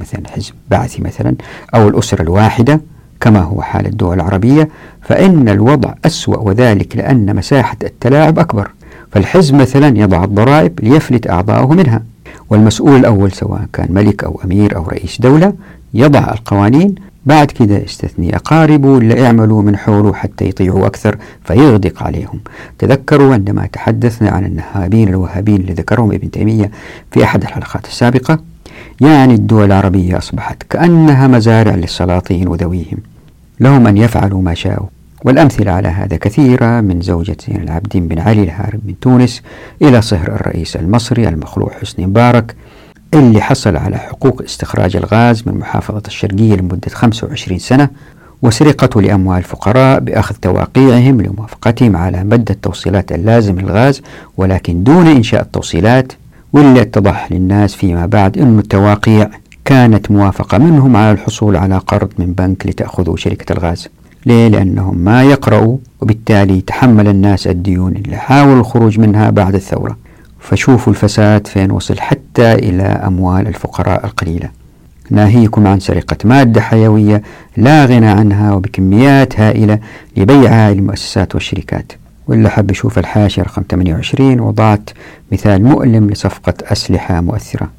مثلا 0.00 0.22
حزب 0.28 0.52
بعثي 0.70 1.02
مثلا 1.02 1.34
أو 1.74 1.88
الأسرة 1.88 2.22
الواحدة 2.22 2.80
كما 3.20 3.40
هو 3.40 3.62
حال 3.62 3.86
الدول 3.86 4.14
العربية 4.16 4.68
فإن 5.02 5.48
الوضع 5.48 5.94
أسوأ 6.04 6.36
وذلك 6.36 6.96
لأن 6.96 7.36
مساحة 7.36 7.76
التلاعب 7.84 8.38
أكبر. 8.38 8.70
فالحزب 9.12 9.54
مثلا 9.54 9.98
يضع 9.98 10.24
الضرائب 10.24 10.80
ليفلت 10.82 11.30
أعضاؤه 11.30 11.74
منها. 11.74 12.02
والمسؤول 12.50 12.96
الأول 12.96 13.32
سواء 13.32 13.60
كان 13.72 13.88
ملك 13.90 14.24
أو 14.24 14.40
أمير 14.44 14.76
أو 14.76 14.88
رئيس 14.88 15.20
دولة 15.20 15.52
يضع 15.94 16.32
القوانين. 16.32 16.94
بعد 17.26 17.50
كده 17.50 17.78
يستثني 17.78 18.36
أقاربه 18.36 18.98
اللي 18.98 19.14
يعملوا 19.14 19.62
من 19.62 19.76
حوله 19.76 20.12
حتى 20.12 20.48
يطيعوا 20.48 20.86
أكثر 20.86 21.16
فيغدق 21.44 22.02
عليهم. 22.02 22.40
تذكروا 22.78 23.34
عندما 23.34 23.66
تحدثنا 23.66 24.30
عن 24.30 24.44
النهابين 24.44 25.08
الوهابين 25.08 25.56
اللي 25.56 25.72
ذكرهم 25.72 26.12
ابن 26.12 26.30
تيمية 26.30 26.70
في 27.10 27.24
أحد 27.24 27.42
الحلقات 27.42 27.86
السابقة. 27.86 28.38
يعني 29.00 29.34
الدول 29.34 29.64
العربية 29.64 30.18
أصبحت 30.18 30.62
كأنها 30.62 31.26
مزارع 31.28 31.74
للسلاطين 31.74 32.48
وذويهم. 32.48 32.98
لهم 33.60 33.86
أن 33.86 33.96
يفعلوا 33.96 34.42
ما 34.42 34.54
شاءوا. 34.54 34.86
والأمثلة 35.24 35.72
على 35.72 35.88
هذا 35.88 36.16
كثيرة 36.16 36.80
من 36.80 37.00
زوجة 37.00 37.36
زين 37.48 37.62
العابدين 37.62 38.08
بن 38.08 38.18
علي 38.18 38.42
الهارب 38.42 38.80
من 38.84 39.00
تونس 39.00 39.42
إلى 39.82 40.02
صهر 40.02 40.28
الرئيس 40.28 40.76
المصري 40.76 41.28
المخلوع 41.28 41.70
حسني 41.80 42.06
مبارك 42.06 42.54
اللي 43.14 43.40
حصل 43.40 43.76
على 43.76 43.98
حقوق 43.98 44.42
استخراج 44.42 44.96
الغاز 44.96 45.42
من 45.46 45.54
محافظة 45.54 46.02
الشرقية 46.06 46.54
لمدة 46.54 46.90
25 46.90 47.58
سنة 47.58 47.88
وسرقته 48.42 49.02
لأموال 49.02 49.38
الفقراء 49.38 50.00
بأخذ 50.00 50.34
تواقيعهم 50.34 51.20
لموافقتهم 51.20 51.96
على 51.96 52.24
مد 52.24 52.50
التوصيلات 52.50 53.12
اللازم 53.12 53.60
للغاز 53.60 54.02
ولكن 54.36 54.82
دون 54.82 55.06
إنشاء 55.06 55.42
التوصيلات 55.42 56.12
واللي 56.52 56.80
اتضح 56.80 57.32
للناس 57.32 57.74
فيما 57.74 58.06
بعد 58.06 58.38
أن 58.38 58.58
التواقيع 58.58 59.30
كانت 59.64 60.10
موافقة 60.10 60.58
منهم 60.58 60.96
على 60.96 61.12
الحصول 61.12 61.56
على 61.56 61.78
قرض 61.78 62.08
من 62.18 62.32
بنك 62.32 62.66
لتأخذوا 62.66 63.16
شركة 63.16 63.52
الغاز. 63.52 63.88
ليه؟ 64.26 64.48
لأنهم 64.48 64.98
ما 64.98 65.22
يقرأوا 65.22 65.76
وبالتالي 66.00 66.60
تحمل 66.60 67.08
الناس 67.08 67.46
الديون 67.46 67.92
اللي 67.92 68.16
حاولوا 68.16 68.60
الخروج 68.60 68.98
منها 68.98 69.30
بعد 69.30 69.54
الثورة. 69.54 69.96
فشوفوا 70.40 70.92
الفساد 70.92 71.46
فين 71.46 71.70
وصل 71.70 72.00
حتى 72.00 72.52
إلى 72.52 72.82
أموال 72.82 73.46
الفقراء 73.46 74.06
القليلة. 74.06 74.50
ناهيكم 75.10 75.66
عن 75.66 75.80
سرقة 75.80 76.16
مادة 76.24 76.60
حيوية 76.60 77.22
لا 77.56 77.84
غنى 77.84 78.08
عنها 78.08 78.52
وبكميات 78.52 79.40
هائلة 79.40 79.78
لبيعها 80.16 80.74
للمؤسسات 80.74 81.34
والشركات. 81.34 81.92
واللي 82.30 82.50
حب 82.50 82.70
يشوف 82.70 82.98
الحاشية 82.98 83.42
رقم 83.42 83.62
28 83.70 84.40
وضعت 84.40 84.90
مثال 85.32 85.64
مؤلم 85.64 86.10
لصفقة 86.10 86.54
أسلحة 86.62 87.20
مؤثرة. 87.20 87.70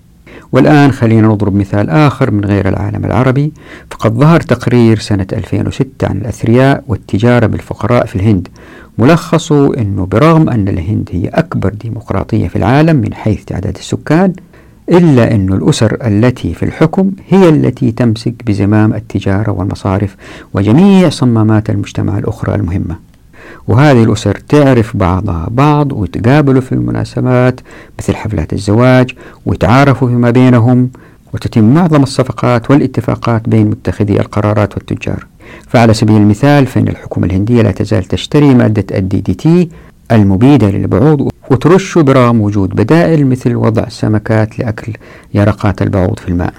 والآن 0.51 0.91
خلينا 0.91 1.27
نضرب 1.27 1.55
مثال 1.55 1.89
آخر 1.89 2.31
من 2.31 2.45
غير 2.45 2.69
العالم 2.69 3.05
العربي. 3.05 3.53
فقد 3.91 4.13
ظهر 4.13 4.39
تقرير 4.39 4.99
سنة 4.99 5.27
2006 5.33 6.07
عن 6.07 6.17
الأثرياء 6.17 6.83
والتجارة 6.87 7.45
بالفقراء 7.45 8.05
في 8.05 8.15
الهند 8.15 8.47
ملخصه 8.97 9.77
أنه 9.77 10.05
برغم 10.05 10.49
أن 10.49 10.67
الهند 10.67 11.09
هي 11.11 11.27
أكبر 11.27 11.69
ديمقراطية 11.69 12.47
في 12.47 12.55
العالم 12.55 12.95
من 12.95 13.13
حيث 13.13 13.45
تعداد 13.45 13.77
السكان 13.77 14.33
إلا 14.89 15.35
أن 15.35 15.53
الأسر 15.53 15.97
التي 16.05 16.53
في 16.53 16.63
الحكم 16.63 17.11
هي 17.29 17.49
التي 17.49 17.91
تمسك 17.91 18.33
بزمام 18.45 18.93
التجارة 18.93 19.51
والمصارف 19.51 20.15
وجميع 20.53 21.09
صمامات 21.09 21.69
المجتمع 21.69 22.17
الأخرى 22.17 22.55
المهمة. 22.55 23.10
وهذه 23.67 24.03
الأسر 24.03 24.37
تعرف 24.49 24.97
بعضها 24.97 25.47
بعض 25.51 25.91
ويتقابلوا 25.91 26.61
في 26.61 26.71
المناسبات 26.71 27.59
مثل 27.99 28.15
حفلات 28.15 28.53
الزواج 28.53 29.11
ويتعارفوا 29.45 30.07
فيما 30.07 30.29
بينهم 30.29 30.89
وتتم 31.33 31.73
معظم 31.73 32.03
الصفقات 32.03 32.71
والاتفاقات 32.71 33.49
بين 33.49 33.67
متخذي 33.69 34.19
القرارات 34.19 34.73
والتجار. 34.73 35.25
فعلى 35.67 35.93
سبيل 35.93 36.15
المثال 36.15 36.67
فإن 36.67 36.87
الحكومة 36.87 37.25
الهندية 37.27 37.61
لا 37.61 37.71
تزال 37.71 38.03
تشتري 38.03 38.53
مادة 38.53 38.97
الدي 38.97 39.21
دي 39.21 39.33
تي 39.33 39.69
المبيدة 40.11 40.69
للبعوض 40.69 41.29
وترش 41.51 41.97
برغم 41.97 42.41
وجود 42.41 42.69
بدائل 42.69 43.27
مثل 43.27 43.55
وضع 43.55 43.89
سمكات 43.89 44.59
لأكل 44.59 44.93
يرقات 45.33 45.81
البعوض 45.81 46.19
في 46.19 46.27
الماء. 46.27 46.53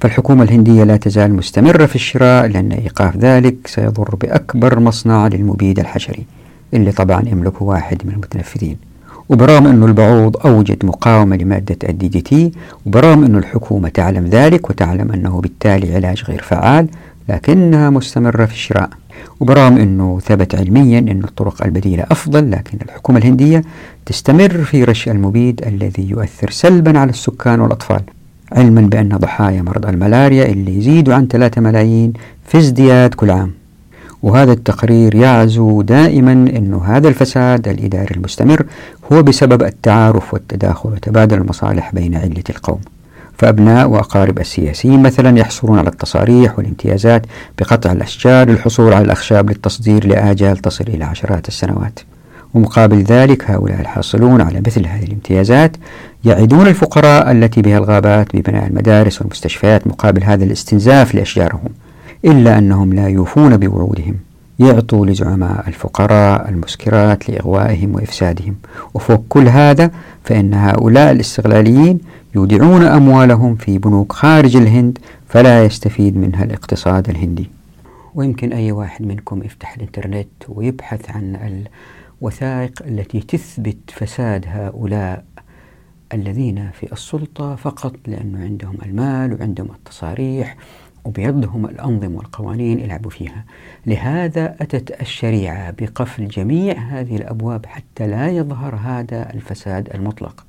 فالحكومة 0.00 0.42
الهندية 0.42 0.84
لا 0.84 0.96
تزال 0.96 1.34
مستمرة 1.34 1.86
في 1.86 1.94
الشراء 1.94 2.46
لأن 2.46 2.72
إيقاف 2.72 3.16
ذلك 3.16 3.54
سيضر 3.66 4.14
بأكبر 4.20 4.80
مصنع 4.80 5.26
للمبيد 5.26 5.78
الحشري 5.78 6.24
اللي 6.74 6.92
طبعا 6.92 7.22
يملكه 7.26 7.62
واحد 7.62 8.02
من 8.04 8.12
المتنفذين. 8.12 8.76
وبرغم 9.28 9.66
أن 9.66 9.82
البعوض 9.82 10.36
أوجد 10.46 10.84
مقاومة 10.84 11.36
لمادة 11.36 11.76
ال 11.88 12.08
DDT 12.08 12.52
وبرغم 12.86 13.24
أن 13.24 13.36
الحكومة 13.36 13.88
تعلم 13.88 14.26
ذلك 14.26 14.70
وتعلم 14.70 15.12
أنه 15.12 15.40
بالتالي 15.40 15.94
علاج 15.94 16.24
غير 16.28 16.42
فعال 16.42 16.88
لكنها 17.28 17.90
مستمرة 17.90 18.44
في 18.46 18.52
الشراء. 18.52 18.90
وبرغم 19.40 19.76
أنه 19.76 20.20
ثبت 20.20 20.54
علميا 20.54 20.98
أن 20.98 21.20
الطرق 21.24 21.62
البديلة 21.64 22.04
أفضل 22.10 22.50
لكن 22.50 22.78
الحكومة 22.82 23.18
الهندية 23.18 23.62
تستمر 24.06 24.64
في 24.64 24.84
رش 24.84 25.08
المبيد 25.08 25.62
الذي 25.66 26.10
يؤثر 26.10 26.50
سلبا 26.50 26.98
على 26.98 27.10
السكان 27.10 27.60
والأطفال. 27.60 28.00
علما 28.52 28.80
بأن 28.80 29.08
ضحايا 29.08 29.62
مرض 29.62 29.86
الملاريا 29.86 30.46
اللي 30.46 30.78
يزيدوا 30.78 31.14
عن 31.14 31.28
3 31.28 31.60
ملايين 31.60 32.12
في 32.46 32.58
ازدياد 32.58 33.14
كل 33.14 33.30
عام. 33.30 33.52
وهذا 34.22 34.52
التقرير 34.52 35.14
يعزو 35.14 35.82
دائما 35.82 36.32
أن 36.32 36.80
هذا 36.84 37.08
الفساد 37.08 37.68
الإداري 37.68 38.14
المستمر 38.14 38.66
هو 39.12 39.22
بسبب 39.22 39.62
التعارف 39.62 40.34
والتداخل 40.34 40.88
وتبادل 40.88 41.38
المصالح 41.38 41.94
بين 41.94 42.14
علة 42.14 42.44
القوم. 42.50 42.80
فأبناء 43.38 43.88
وأقارب 43.88 44.38
السياسيين 44.38 45.02
مثلا 45.02 45.38
يحصلون 45.38 45.78
على 45.78 45.88
التصاريح 45.88 46.58
والامتيازات 46.58 47.26
بقطع 47.58 47.92
الأشجار 47.92 48.48
للحصول 48.48 48.92
على 48.92 49.04
الأخشاب 49.04 49.50
للتصدير 49.50 50.06
لآجال 50.06 50.56
تصل 50.56 50.84
إلى 50.88 51.04
عشرات 51.04 51.48
السنوات. 51.48 52.00
ومقابل 52.56 53.02
ذلك 53.02 53.50
هؤلاء 53.50 53.80
الحاصلون 53.80 54.40
على 54.40 54.62
مثل 54.66 54.86
هذه 54.86 55.04
الامتيازات 55.04 55.76
يعدون 56.24 56.66
الفقراء 56.66 57.32
التي 57.32 57.62
بها 57.62 57.78
الغابات 57.78 58.36
ببناء 58.36 58.66
المدارس 58.66 59.20
والمستشفيات 59.20 59.86
مقابل 59.86 60.24
هذا 60.24 60.44
الاستنزاف 60.44 61.14
لأشجارهم 61.14 61.68
إلا 62.24 62.58
أنهم 62.58 62.92
لا 62.92 63.08
يوفون 63.08 63.56
بوعودهم 63.56 64.14
يعطوا 64.58 65.06
لزعماء 65.06 65.68
الفقراء 65.68 66.48
المسكرات 66.48 67.30
لإغوائهم 67.30 67.94
وإفسادهم. 67.94 68.54
وفوق 68.94 69.24
كل 69.28 69.48
هذا 69.48 69.90
فإن 70.24 70.54
هؤلاء 70.54 71.12
الاستغلاليين 71.12 71.98
يودعون 72.34 72.82
أموالهم 72.82 73.56
في 73.56 73.78
بنوك 73.78 74.12
خارج 74.12 74.56
الهند 74.56 74.98
فلا 75.28 75.64
يستفيد 75.64 76.16
منها 76.16 76.44
الاقتصاد 76.44 77.08
الهندي. 77.08 77.50
ويمكن 78.14 78.52
أي 78.52 78.72
واحد 78.72 79.06
منكم 79.06 79.42
يفتح 79.42 79.74
الإنترنت 79.74 80.28
ويبحث 80.48 81.10
عن 81.10 81.36
الوثائق 82.22 82.82
التي 82.82 83.20
تثبت 83.20 83.90
فساد 83.90 84.44
هؤلاء 84.48 85.24
الذين 86.12 86.70
في 86.70 86.92
السلطة 86.92 87.54
فقط 87.54 87.96
لأنه 88.06 88.44
عندهم 88.44 88.78
المال 88.86 89.32
وعندهم 89.34 89.70
التصاريح 89.70 90.56
وبيدهم 91.04 91.66
الأنظمة 91.66 92.16
والقوانين 92.16 92.80
يلعبوا 92.80 93.10
فيها. 93.10 93.44
لهذا 93.86 94.56
أتت 94.60 95.00
الشريعة 95.00 95.70
بقفل 95.70 96.28
جميع 96.28 96.78
هذه 96.78 97.16
الأبواب 97.16 97.66
حتى 97.66 98.06
لا 98.06 98.28
يظهر 98.28 98.74
هذا 98.74 99.34
الفساد 99.34 99.88
المطلق. 99.94 100.46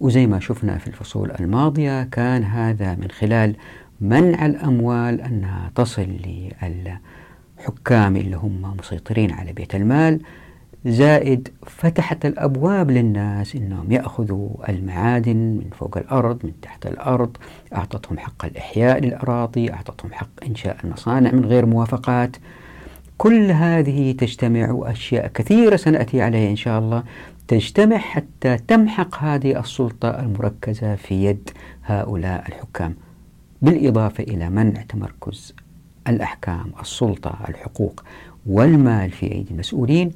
وزي 0.00 0.26
ما 0.26 0.40
شفنا 0.40 0.78
في 0.78 0.86
الفصول 0.86 1.30
الماضية 1.40 2.02
كان 2.04 2.44
هذا 2.44 2.94
من 2.94 3.10
خلال 3.10 3.56
منع 4.00 4.46
الأموال 4.46 5.20
أنها 5.20 5.70
تصل 5.74 6.08
للحكام 7.58 8.16
اللي 8.16 8.36
هم 8.36 8.76
مسيطرين 8.78 9.32
على 9.32 9.52
بيت 9.52 9.74
المال 9.74 10.20
زائد 10.86 11.48
فتحت 11.66 12.26
الأبواب 12.26 12.90
للناس 12.90 13.56
أنهم 13.56 13.92
يأخذوا 13.92 14.48
المعادن 14.68 15.36
من 15.36 15.70
فوق 15.78 15.98
الأرض 15.98 16.38
من 16.44 16.52
تحت 16.62 16.86
الأرض. 16.86 17.36
أعطتهم 17.74 18.18
حق 18.18 18.44
الإحياء 18.44 19.00
للأراضي 19.00 19.72
أعطتهم 19.72 20.12
حق 20.12 20.44
إنشاء 20.46 20.76
المصانع 20.84 21.32
من 21.32 21.44
غير 21.44 21.66
موافقات. 21.66 22.36
كل 23.18 23.50
هذه 23.50 24.12
تجتمع 24.12 24.70
وأشياء 24.70 25.26
كثيرة 25.26 25.76
سنأتي 25.76 26.22
عليها 26.22 26.50
إن 26.50 26.56
شاء 26.56 26.78
الله. 26.78 27.02
تجتمع 27.48 27.98
حتى 27.98 28.56
تمحق 28.56 29.22
هذه 29.22 29.60
السلطة 29.60 30.08
المركزة 30.08 30.94
في 30.94 31.24
يد 31.24 31.50
هؤلاء 31.84 32.48
الحكام. 32.48 32.94
بالإضافة 33.62 34.24
إلى 34.24 34.50
منع 34.50 34.82
تمركز 34.82 35.54
الأحكام 36.08 36.72
السلطة 36.80 37.38
الحقوق 37.48 38.04
والمال 38.46 39.10
في 39.10 39.32
أيدي 39.32 39.50
المسؤولين. 39.50 40.10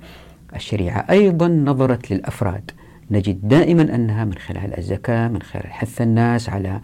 الشريعة. 0.55 1.07
أيضا 1.11 1.49
نظرت 1.49 2.11
للأفراد. 2.11 2.71
نجد 3.11 3.49
دائما 3.49 3.83
أنها 3.83 4.25
من 4.25 4.35
خلال 4.35 4.79
الزكاة 4.79 5.29
من 5.29 5.43
خلال 5.43 5.73
حث 5.73 6.01
الناس 6.01 6.49
على 6.49 6.81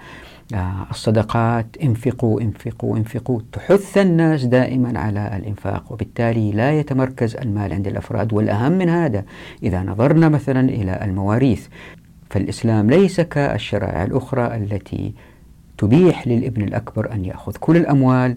آه، 0.55 0.87
الصدقات. 0.91 1.67
انفقوا 1.83 2.41
انفقوا 2.41 2.97
انفقوا. 2.97 3.41
تحث 3.53 3.99
الناس 3.99 4.45
دائما 4.45 4.99
على 4.99 5.37
الإنفاق 5.37 5.93
وبالتالي 5.93 6.53
لا 6.53 6.79
يتمركز 6.79 7.37
المال 7.37 7.73
عند 7.73 7.87
الأفراد. 7.87 8.33
والأهم 8.33 8.73
من 8.73 8.89
هذا 8.89 9.25
إذا 9.63 9.83
نظرنا 9.83 10.29
مثلا 10.29 10.61
إلى 10.61 11.05
المواريث 11.05 11.67
فالإسلام 12.31 12.91
ليس 12.91 13.21
كالشرائع 13.21 14.05
الأخرى 14.05 14.57
التي 14.57 15.15
تبيح 15.79 16.29
للابن 16.29 16.63
الأكبر 16.63 17.13
أن 17.13 17.25
يأخذ 17.25 17.57
كل 17.61 17.77
الأموال 17.77 18.37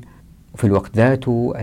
وفي 0.54 0.64
الوقت 0.64 0.96
ذاته 0.96 1.54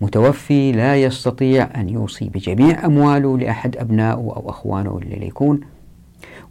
المتوفي 0.00 0.72
لا 0.72 0.96
يستطيع 0.96 1.68
أن 1.80 1.88
يوصي 1.88 2.28
بجميع 2.28 2.86
أمواله 2.86 3.38
لأحد 3.38 3.76
أبنائه 3.76 4.14
أو 4.14 4.50
أخوانه 4.50 4.98
اللي 5.02 5.26
يكون 5.26 5.60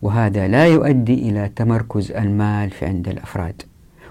وهذا 0.02 0.48
لا 0.48 0.66
يؤدي 0.66 1.14
إلى 1.14 1.50
تمركز 1.56 2.12
المال 2.12 2.70
في 2.70 2.86
عند 2.86 3.08
الأفراد. 3.08 3.62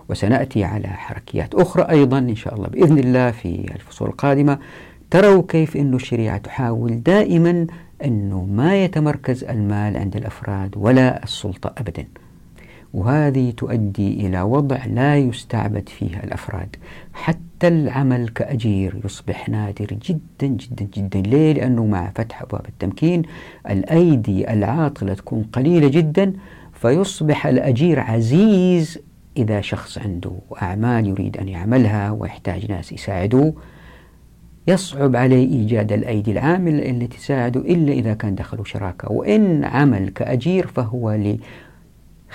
وسنأتي 0.09 0.65
على 0.65 0.89
حركيات 0.89 1.55
أخرى 1.55 1.83
أيضا 1.83 2.19
إن 2.19 2.37
شاء 2.37 2.55
الله 2.55 2.69
بإذن 2.69 2.99
الله 2.99 3.31
في 3.31 3.73
الفصول 3.75 4.09
القادمة. 4.09 4.59
تروا 5.11 5.43
كيف 5.49 5.77
أن 5.77 5.95
الشريعة 5.95 6.39
تحاول 6.39 7.03
دائما 7.03 7.67
أنه 8.05 8.45
ما 8.45 8.85
يتمركز 8.85 9.45
المال 9.45 9.97
عند 9.97 10.17
الأفراد 10.17 10.75
ولا 10.77 11.23
السلطة 11.23 11.73
أبدا. 11.79 12.05
وهذه 12.95 13.51
تؤدي 13.51 14.27
إلى 14.27 14.43
وضع 14.43 14.85
لا 14.85 15.19
يستعبد 15.19 15.89
فيه 15.89 16.21
الأفراد. 16.25 16.77
حتى 17.13 17.69
العمل 17.69 18.29
كأجير 18.29 19.01
يصبح 19.05 19.49
نادر 19.49 19.87
جدا 19.87 20.47
جدا 20.47 20.89
جدا. 20.95 21.21
ليه؟ 21.21 21.53
لأنه 21.53 21.87
مع 21.87 22.11
فتح 22.15 22.43
أبواب 22.43 22.67
التمكين 22.69 23.23
الأيدي 23.71 24.53
العاطلة 24.53 25.15
تكون 25.15 25.43
قليلة 25.43 25.89
جدا 25.89 26.33
فيصبح 26.73 27.47
الأجير 27.47 28.01
عزيز 28.01 28.99
إذا 29.37 29.61
شخص 29.61 29.99
عنده 29.99 30.33
أعمال 30.63 31.07
يريد 31.07 31.37
أن 31.37 31.49
يعملها 31.49 32.11
ويحتاج 32.11 32.71
ناس 32.71 32.93
يساعدوه. 32.93 33.55
يصعب 34.69 35.17
عليه 35.17 35.49
إيجاد 35.53 35.93
الأيدي 35.93 36.33
العاملة 36.33 36.83
اللي 36.91 37.07
تساعده 37.07 37.61
إلا 37.61 37.93
إذا 37.93 38.15
كان 38.15 38.35
دخلوا 38.35 38.65
شراكة. 38.65 39.13
وإن 39.13 39.65
عمل 39.65 40.09
كأجير 40.09 40.67
فهو 40.67 41.11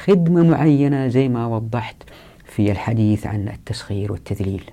خدمة 0.04 0.44
معينة 0.44 1.08
زي 1.08 1.30
ما 1.30 1.48
وضحت 1.48 1.96
في 2.46 2.72
الحديث 2.72 3.28
عن 3.28 3.48
التسخير 3.48 4.12
والتذليل. 4.12 4.64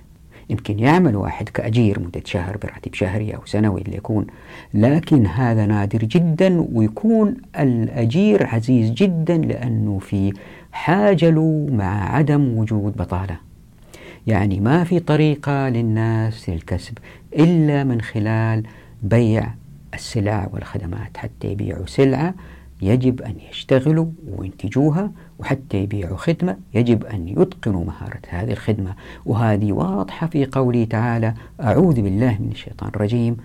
يمكن 0.49 0.79
يعمل 0.79 1.15
واحد 1.15 1.49
كأجير 1.49 1.99
مدة 1.99 2.21
شهر 2.25 2.57
براتب 2.57 2.93
شهري 2.93 3.35
أو 3.35 3.45
سنوي 3.45 3.81
اللي 3.81 3.97
يكون 3.97 4.27
لكن 4.73 5.25
هذا 5.25 5.65
نادر 5.65 5.99
جدا 5.99 6.67
ويكون 6.73 7.35
الأجير 7.59 8.47
عزيز 8.47 8.91
جدا 8.91 9.37
لأنه 9.37 9.99
في 9.99 10.33
حاجة 10.71 11.29
له 11.29 11.67
مع 11.71 12.15
عدم 12.15 12.57
وجود 12.57 12.97
بطالة. 12.97 13.37
يعني 14.27 14.59
ما 14.59 14.83
في 14.83 14.99
طريقة 14.99 15.69
للناس 15.69 16.49
للكسب 16.49 16.97
إلا 17.33 17.83
من 17.83 18.01
خلال 18.01 18.63
بيع 19.03 19.53
السلع 19.93 20.49
والخدمات 20.53 21.17
حتى 21.17 21.51
يبيعوا 21.51 21.85
سلعة 21.85 22.33
يجب 22.81 23.21
أن 23.21 23.35
يشتغلوا 23.49 24.05
وينتجوها 24.37 25.11
وحتى 25.39 25.77
يبيعوا 25.77 26.17
خدمة. 26.17 26.57
يجب 26.73 27.05
أن 27.05 27.27
يتقنوا 27.27 27.85
مهارة 27.85 28.21
هذه 28.29 28.51
الخدمة. 28.51 28.95
وهذه 29.25 29.71
واضحة 29.71 30.27
في 30.27 30.45
قوله 30.45 30.83
تعالى 30.85 31.33
أعوذ 31.61 32.01
بالله 32.01 32.37
من 32.39 32.49
الشيطان 32.51 32.89
الرجيم. 32.95 33.37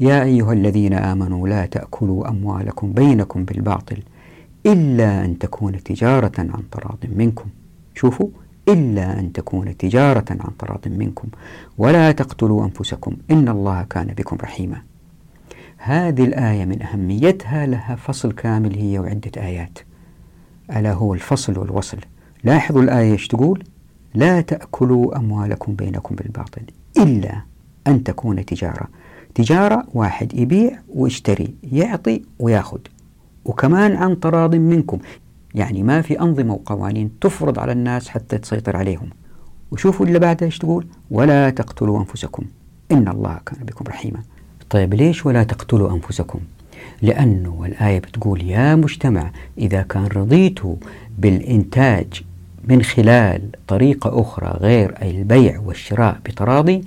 يا 0.00 0.22
أيها 0.22 0.52
الذين 0.52 0.94
آمنوا 0.94 1.48
لا 1.48 1.66
تأكلوا 1.66 2.28
أموالكم 2.28 2.92
بينكم 2.92 3.44
بالباطل 3.44 3.98
إلا 4.66 5.24
أن 5.24 5.38
تكون 5.38 5.82
تجارة 5.82 6.32
عن 6.38 6.62
تراض 6.70 6.98
منكم. 7.16 7.44
شوفوا 7.94 8.28
إلا 8.68 9.20
أن 9.20 9.32
تكون 9.32 9.76
تجارة 9.76 10.24
عن 10.30 10.56
تراض 10.58 10.88
منكم. 10.88 11.28
ولا 11.78 12.12
تقتلوا 12.12 12.64
أنفسكم 12.64 13.16
إن 13.30 13.48
الله 13.48 13.82
كان 13.82 14.06
بكم 14.06 14.36
رحيما. 14.42 14.82
هذه 15.84 16.24
الآية 16.24 16.64
من 16.64 16.82
أهميتها 16.82 17.66
لها 17.66 17.96
فصل 17.96 18.32
كامل 18.32 18.76
هي 18.78 18.98
وعدة 18.98 19.30
آيات. 19.36 19.78
ألا 20.76 20.92
هو 20.92 21.14
الفصل 21.14 21.58
والوصل. 21.58 21.98
لاحظوا 22.44 22.82
الآية 22.82 23.12
إيش 23.12 23.28
تقول؟ 23.28 23.64
لا 24.14 24.40
تأكلوا 24.40 25.16
أموالكم 25.16 25.74
بينكم 25.74 26.14
بالباطل 26.14 26.62
إلا 26.98 27.42
أن 27.86 28.04
تكون 28.04 28.44
تجارة. 28.44 28.88
تجارة 29.34 29.86
واحد 29.94 30.34
يبيع 30.34 30.78
ويشتري 30.94 31.54
يعطي 31.72 32.22
ويأخذ. 32.38 32.80
وكمان 33.44 33.96
عن 33.96 34.20
تراض 34.20 34.54
منكم. 34.54 34.98
يعني 35.54 35.82
ما 35.82 36.02
في 36.02 36.20
أنظمة 36.20 36.54
وقوانين 36.54 37.10
تفرض 37.20 37.58
على 37.58 37.72
الناس 37.72 38.08
حتى 38.08 38.38
تسيطر 38.38 38.76
عليهم. 38.76 39.10
وشوفوا 39.70 40.06
اللي 40.06 40.18
بعدها 40.18 40.46
إيش 40.46 40.58
تقول؟ 40.58 40.86
ولا 41.10 41.50
تقتلوا 41.50 41.98
أنفسكم. 41.98 42.44
إن 42.92 43.08
الله 43.08 43.40
كان 43.46 43.64
بكم 43.64 43.84
رحيما. 43.88 44.22
طيب 44.72 44.94
ليش 44.94 45.26
ولا 45.26 45.42
تقتلوا 45.42 45.90
أنفسكم؟ 45.90 46.40
لأنه 47.02 47.62
الآية 47.66 47.98
بتقول 47.98 48.42
يا 48.42 48.74
مجتمع 48.74 49.30
إذا 49.58 49.82
كان 49.82 50.06
رضيتوا 50.06 50.76
بالإنتاج 51.18 52.06
من 52.64 52.82
خلال 52.82 53.42
طريقة 53.68 54.20
أخرى 54.20 54.58
غير 54.60 54.94
البيع 55.02 55.60
والشراء 55.60 56.18
بتراضي 56.24 56.84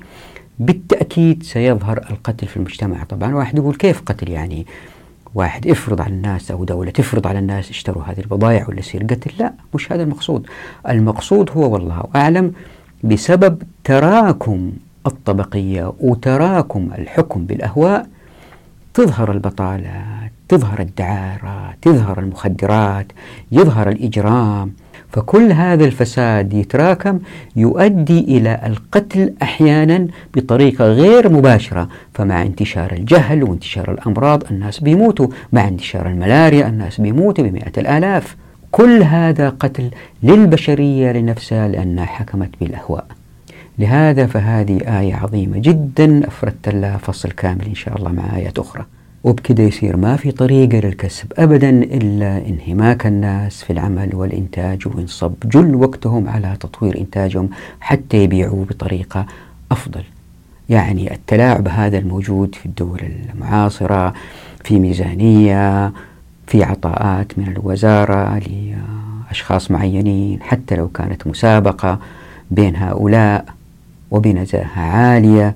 بالتأكيد 0.59 1.43
سيظهر 1.43 1.97
القتل 1.97 2.47
في 2.47 2.57
المجتمع. 2.57 3.03
طبعا 3.03 3.35
واحد 3.35 3.57
يقول 3.57 3.75
كيف 3.75 4.01
قتل 4.01 4.29
يعني؟ 4.29 4.65
واحد 5.35 5.65
يفرض 5.65 6.01
على 6.01 6.13
الناس 6.13 6.51
أو 6.51 6.63
دولة 6.63 6.91
تفرض 6.91 7.27
على 7.27 7.39
الناس 7.39 7.69
اشتروا 7.69 8.03
هذه 8.03 8.19
البضائع 8.19 8.67
ولا 8.69 8.79
يصير 8.79 9.03
قتل؟ 9.03 9.31
لا 9.39 9.53
مش 9.75 9.91
هذا 9.91 10.03
المقصود. 10.03 10.47
المقصود 10.89 11.49
هو 11.51 11.73
والله 11.73 12.03
أعلم 12.15 12.53
بسبب 13.03 13.63
تراكم 13.83 14.71
الطبقية 15.07 15.93
وتراكم 15.99 16.89
الحكم 16.97 17.45
بالأهواء 17.45 18.07
تظهر 18.93 19.31
البطالة 19.31 20.03
تظهر 20.49 20.79
الدعارة 20.79 21.73
تظهر 21.81 22.19
المخدرات 22.19 23.07
يظهر 23.51 23.89
الإجرام. 23.89 24.73
فكل 25.11 25.51
هذا 25.51 25.85
الفساد 25.85 26.53
يتراكم 26.53 27.19
يؤدي 27.55 28.19
إلى 28.19 28.61
القتل 28.65 29.33
أحيانا 29.41 30.07
بطريقة 30.35 30.85
غير 30.85 31.29
مباشرة 31.29 31.89
فمع 32.13 32.41
انتشار 32.41 32.91
الجهل 32.91 33.43
وانتشار 33.43 33.91
الأمراض 33.91 34.43
الناس 34.51 34.79
بيموتوا 34.79 35.27
مع 35.53 35.67
انتشار 35.67 36.07
الملاريا 36.07 36.67
الناس 36.67 37.01
بيموتوا 37.01 37.43
بمئة 37.43 37.71
الآلاف. 37.77 38.35
كل 38.71 39.03
هذا 39.03 39.49
قتل 39.49 39.89
للبشرية 40.23 41.11
لنفسها 41.11 41.67
لأنها 41.67 42.05
حكمت 42.05 42.49
بالأهواء. 42.61 43.05
لهذا 43.79 44.25
فهذه 44.25 44.99
آية 44.99 45.15
عظيمة 45.15 45.57
جدا 45.57 46.27
أفردت 46.27 46.69
لها 46.69 46.97
فصل 46.97 47.31
كامل 47.31 47.65
إن 47.65 47.75
شاء 47.75 47.97
الله 47.97 48.11
مع 48.11 48.35
آيات 48.35 48.59
أخرى. 48.59 48.85
وبكده 49.23 49.63
يصير 49.63 49.97
ما 49.97 50.15
في 50.15 50.31
طريقة 50.31 50.79
للكسب 50.87 51.33
أبدا 51.37 51.69
إلا 51.69 52.37
انهماك 52.47 53.05
الناس 53.07 53.63
في 53.63 53.73
العمل 53.73 54.15
والإنتاج 54.15 54.87
وينصب 54.87 55.33
جل 55.45 55.75
وقتهم 55.75 56.29
على 56.29 56.57
تطوير 56.59 56.97
إنتاجهم 56.97 57.49
حتى 57.79 58.23
يبيعوه 58.23 58.65
بطريقة 58.65 59.25
أفضل. 59.71 60.03
يعني 60.69 61.13
التلاعب 61.13 61.67
هذا 61.67 61.97
الموجود 61.97 62.55
في 62.55 62.65
الدول 62.65 63.01
المعاصرة 63.33 64.13
في 64.63 64.79
ميزانية 64.79 65.91
في 66.47 66.63
عطاءات 66.63 67.39
من 67.39 67.47
الوزارة 67.47 68.39
لأشخاص 69.29 69.71
معينين 69.71 70.41
حتى 70.41 70.75
لو 70.75 70.87
كانت 70.87 71.27
مسابقة 71.27 71.99
بين 72.51 72.75
هؤلاء. 72.75 73.45
وبنزاهة 74.15 74.79
عالية. 74.79 75.55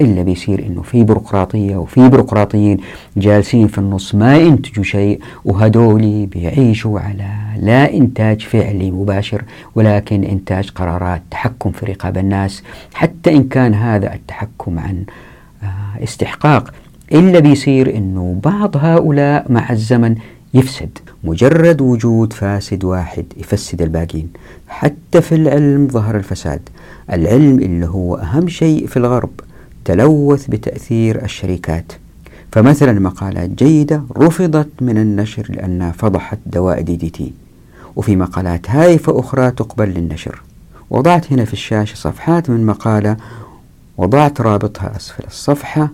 إلا 0.00 0.22
بيصير 0.22 0.66
إنه 0.66 0.82
في 0.82 1.04
بيروقراطية 1.04 1.76
وفي 1.76 2.08
بيروقراطيين 2.08 2.76
جالسين 3.16 3.66
في 3.66 3.78
النص 3.78 4.14
ما 4.14 4.36
ينتجوا 4.36 4.84
شيء 4.84 5.20
وهدولي 5.44 6.26
بيعيشوا 6.26 7.00
على 7.00 7.28
لا 7.56 7.94
إنتاج 7.94 8.40
فعلي 8.40 8.90
مباشر 8.90 9.42
ولكن 9.74 10.24
إنتاج 10.24 10.70
قرارات 10.70 11.22
تحكم 11.30 11.70
في 11.70 11.86
رقاب 11.86 12.18
الناس. 12.18 12.62
حتى 12.94 13.32
إن 13.32 13.44
كان 13.44 13.74
هذا 13.74 14.14
التحكم 14.14 14.78
عن 14.78 15.04
آه، 15.62 16.02
استحقاق. 16.02 16.74
إلا 17.12 17.38
بيصير 17.38 17.96
إنه 17.96 18.40
بعض 18.44 18.76
هؤلاء 18.76 19.52
مع 19.52 19.70
الزمن 19.70 20.14
يفسد. 20.54 20.98
مجرد 21.24 21.80
وجود 21.80 22.32
فاسد 22.32 22.84
واحد 22.84 23.24
يفسد 23.36 23.82
الباقين. 23.82 24.32
حتى 24.68 25.20
في 25.20 25.34
العلم 25.34 25.88
ظهر 25.88 26.16
الفساد. 26.16 26.60
العلم 27.12 27.58
اللي 27.58 27.86
هو 27.86 28.16
أهم 28.16 28.48
شيء 28.48 28.86
في 28.86 28.96
الغرب. 28.96 29.30
تلوث 29.84 30.46
بتأثير 30.46 31.24
الشركات. 31.24 31.92
فمثلا 32.52 32.92
مقالات 32.92 33.50
جيدة 33.50 34.02
رفضت 34.16 34.68
من 34.80 34.98
النشر 34.98 35.46
لأنها 35.48 35.92
فضحت 35.92 36.38
دواء 36.46 36.80
دي 36.80 36.96
دي 36.96 37.10
تي. 37.10 37.32
وفي 37.96 38.16
مقالات 38.16 38.70
هايفة 38.70 39.20
أخرى 39.20 39.50
تقبل 39.50 39.88
للنشر. 39.88 40.42
وضعت 40.90 41.32
هنا 41.32 41.44
في 41.44 41.52
الشاشة 41.52 41.94
صفحات 41.94 42.50
من 42.50 42.66
مقالة 42.66 43.16
وضعت 43.96 44.40
رابطها 44.40 44.96
أسفل 44.96 45.24
الصفحة 45.26 45.88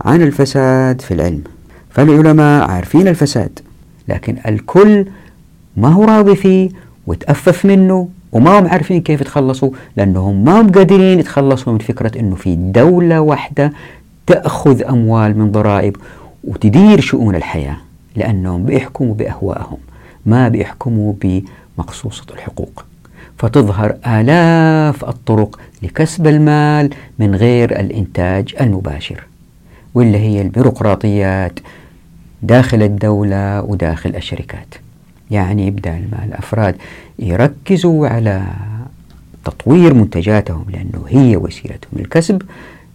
عن 0.00 0.22
الفساد 0.22 1.00
في 1.00 1.14
العلم. 1.14 1.42
فالعلماء 1.90 2.70
عارفين 2.70 3.08
الفساد. 3.08 3.58
لكن 4.08 4.36
الكل 4.46 5.06
ما 5.76 5.88
هو 5.88 6.04
راضي 6.04 6.36
فيه 6.36 6.70
وتأفف 7.06 7.64
منه 7.64 8.08
وما 8.32 8.58
هم 8.58 8.66
عارفين 8.68 9.00
كيف 9.00 9.20
يتخلصوا 9.20 9.70
لأنهم 9.96 10.44
ما 10.44 10.60
هم 10.60 10.72
قادرين 10.72 11.18
يتخلصوا 11.18 11.72
من 11.72 11.78
فكرة 11.78 12.20
أنه 12.20 12.34
في 12.34 12.54
دولة 12.56 13.20
واحدة 13.20 13.72
تأخذ 14.26 14.82
أموال 14.82 15.38
من 15.38 15.52
ضرائب 15.52 15.96
وتدير 16.44 17.00
شؤون 17.00 17.34
الحياة 17.34 17.76
لأنهم 18.16 18.64
بيحكموا 18.64 19.14
بأهوائهم 19.14 19.78
ما 20.26 20.48
بيحكموا 20.48 21.12
بمقصوصة 21.22 22.24
الحقوق. 22.34 22.84
فتظهر 23.38 23.96
آلاف 24.06 25.04
الطرق 25.04 25.58
لكسب 25.82 26.26
المال 26.26 26.90
من 27.18 27.34
غير 27.34 27.80
الإنتاج 27.80 28.54
المباشر 28.60 29.24
واللي 29.94 30.18
هي 30.18 30.42
البيروقراطيات 30.42 31.58
داخل 32.46 32.82
الدولة 32.82 33.62
وداخل 33.62 34.16
الشركات. 34.16 34.74
يعني 35.30 35.70
بدل 35.70 36.04
ما 36.12 36.24
الأفراد 36.24 36.76
يركزوا 37.18 38.08
على 38.08 38.42
تطوير 39.44 39.94
منتجاتهم 39.94 40.64
لأنه 40.70 41.04
هي 41.08 41.36
وسيلتهم 41.36 41.90
للكسب. 41.92 42.42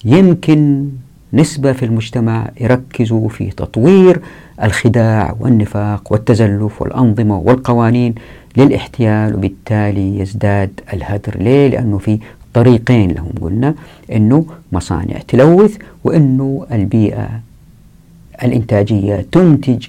يمكن 0.05 0.89
نسبة 1.33 1.71
في 1.73 1.85
المجتمع 1.85 2.49
يركزوا 2.61 3.29
في 3.29 3.49
تطوير 3.49 4.21
الخداع 4.63 5.35
والنفاق 5.39 6.11
والتزلف 6.11 6.81
والأنظمة 6.81 7.37
والقوانين 7.37 8.15
للاحتيال 8.57 9.35
وبالتالي 9.35 10.19
يزداد 10.19 10.71
الهدر. 10.93 11.37
ليه؟ 11.39 11.67
لأنه 11.67 11.97
في 11.97 12.19
طريقين 12.53 13.11
لهم. 13.11 13.31
قلنا 13.41 13.75
أنه 14.11 14.45
مصانع 14.71 15.17
تلوث 15.27 15.77
وأنه 16.03 16.65
البيئة 16.71 17.29
الإنتاجية 18.43 19.25
تنتج 19.31 19.87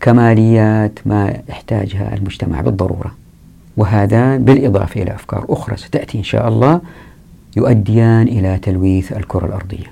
كماليات 0.00 0.98
ما 1.06 1.34
يحتاجها 1.48 2.14
المجتمع 2.14 2.60
بالضرورة 2.60 3.12
وهذا 3.76 4.36
بالإضافة 4.36 5.02
إلى 5.02 5.14
أفكار 5.14 5.46
أخرى 5.48 5.76
ستأتي 5.76 6.18
إن 6.18 6.24
شاء 6.24 6.48
الله 6.48 6.80
يؤديان 7.56 8.28
إلى 8.28 8.58
تلويث 8.62 9.12
الكرة 9.12 9.46
الأرضية. 9.46 9.86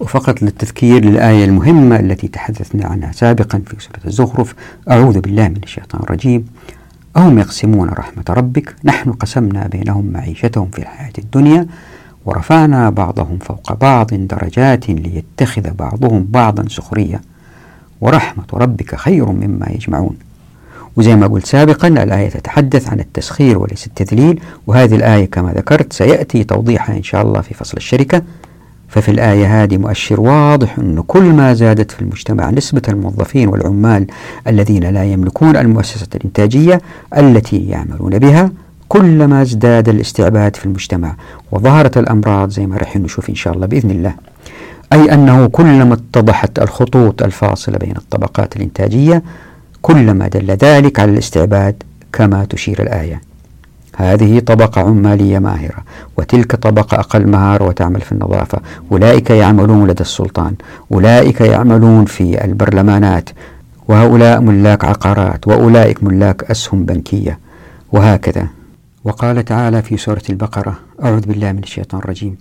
وفقط 0.00 0.42
للتذكير 0.42 1.04
للآية 1.04 1.44
المهمة 1.44 1.96
التي 1.96 2.28
تحدثنا 2.28 2.86
عنها 2.86 3.12
سابقا 3.12 3.62
في 3.66 3.76
سورة 3.80 4.00
الزخرف 4.06 4.54
أعوذ 4.90 5.20
بالله 5.20 5.48
من 5.48 5.60
الشيطان 5.62 6.00
الرجيم. 6.02 6.46
أهم 7.16 7.38
يقسمون 7.38 7.88
رحمة 7.88 8.24
ربك 8.30 8.74
نحن 8.84 9.12
قسمنا 9.12 9.66
بينهم 9.66 10.06
معيشتهم 10.06 10.68
في 10.70 10.78
الحياة 10.78 11.12
الدنيا 11.18 11.66
ورفعنا 12.24 12.90
بعضهم 12.90 13.38
فوق 13.38 13.72
بعض 13.72 14.14
درجات 14.14 14.90
ليتخذ 14.90 15.70
بعضهم 15.70 16.26
بعضا 16.30 16.68
سخرية. 16.68 17.20
ورحمة 18.02 18.44
ربك 18.54 18.94
خير 18.94 19.26
مما 19.26 19.66
يجمعون. 19.70 20.16
وزي 20.96 21.16
ما 21.16 21.26
قلت 21.26 21.46
سابقا 21.46 21.88
الآية 21.88 22.28
تتحدث 22.28 22.88
عن 22.88 23.00
التسخير 23.00 23.58
وليس 23.58 23.86
التذليل. 23.86 24.40
وهذه 24.66 24.94
الآية 24.94 25.24
كما 25.24 25.52
ذكرت 25.52 25.92
سيأتي 25.92 26.44
توضيحها 26.44 26.96
إن 26.96 27.02
شاء 27.02 27.22
الله 27.22 27.40
في 27.40 27.54
فصل 27.54 27.76
الشركة. 27.76 28.22
ففي 28.88 29.10
الآية 29.10 29.62
هذه 29.62 29.76
مؤشر 29.76 30.20
واضح 30.20 30.78
أن 30.78 31.02
كل 31.06 31.22
ما 31.22 31.54
زادت 31.54 31.90
في 31.90 32.02
المجتمع 32.02 32.50
نسبة 32.50 32.82
الموظفين 32.88 33.48
والعمال 33.48 34.06
الذين 34.46 34.84
لا 34.84 35.04
يملكون 35.04 35.56
المؤسسة 35.56 36.06
الإنتاجية 36.14 36.80
التي 37.16 37.68
يعملون 37.68 38.18
بها 38.18 38.50
كلما 38.88 39.42
ازداد 39.42 39.88
الاستعباد 39.88 40.56
في 40.56 40.66
المجتمع. 40.66 41.16
وظهرت 41.52 41.98
الأمراض 41.98 42.50
زي 42.50 42.66
ما 42.66 42.76
راح 42.76 42.96
نشوف 42.96 43.30
إن 43.30 43.34
شاء 43.34 43.54
الله 43.54 43.66
بإذن 43.66 43.90
الله. 43.90 44.14
أي 44.92 45.14
أنه 45.14 45.46
كلما 45.46 45.94
اتضحت 45.94 46.58
الخطوط 46.58 47.22
الفاصلة 47.22 47.78
بين 47.78 47.96
الطبقات 47.96 48.56
الإنتاجية 48.56 49.22
كلما 49.82 50.28
دل 50.28 50.50
ذلك 50.50 51.00
على 51.00 51.12
الاستعباد 51.12 51.82
كما 52.12 52.44
تشير 52.44 52.82
الآية. 52.82 53.20
هذه 53.96 54.38
طبقة 54.38 54.80
عمالية 54.80 55.38
ماهرة 55.38 55.78
وتلك 56.16 56.56
طبقة 56.56 57.00
أقل 57.00 57.26
مهارة 57.26 57.64
وتعمل 57.64 58.00
في 58.00 58.12
النظافة. 58.12 58.58
أولئك 58.92 59.30
يعملون 59.30 59.86
لدى 59.88 60.00
السلطان. 60.00 60.54
أولئك 60.92 61.40
يعملون 61.40 62.04
في 62.04 62.44
البرلمانات. 62.44 63.30
وهؤلاء 63.88 64.40
ملاك 64.40 64.84
عقارات. 64.84 65.48
وأولئك 65.48 66.04
ملاك 66.04 66.50
أسهم 66.50 66.84
بنكية. 66.84 67.38
وهكذا. 67.92 68.46
وقال 69.04 69.44
تعالى 69.44 69.82
في 69.82 69.96
سورة 69.96 70.22
البقرة 70.30 70.78
أعوذ 71.04 71.20
بالله 71.20 71.52
من 71.52 71.62
الشيطان 71.62 72.00
الرجيم. 72.00 72.36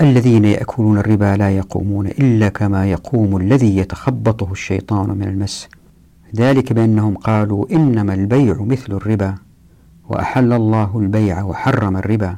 الذين 0.00 0.44
يأكلون 0.44 0.98
الربا 0.98 1.36
لا 1.36 1.50
يقومون 1.50 2.06
إلا 2.06 2.48
كما 2.48 2.90
يقوم 2.90 3.36
الذي 3.36 3.76
يتخبطه 3.76 4.52
الشيطان 4.52 5.10
من 5.10 5.22
المس. 5.22 5.68
ذلك 6.36 6.72
بأنهم 6.72 7.16
قالوا 7.16 7.66
إنما 7.72 8.14
البيع 8.14 8.62
مثل 8.62 8.92
الربا 8.92 9.34
وأحل 10.08 10.52
الله 10.52 10.98
البيع 10.98 11.42
وحرم 11.42 11.96
الربا. 11.96 12.36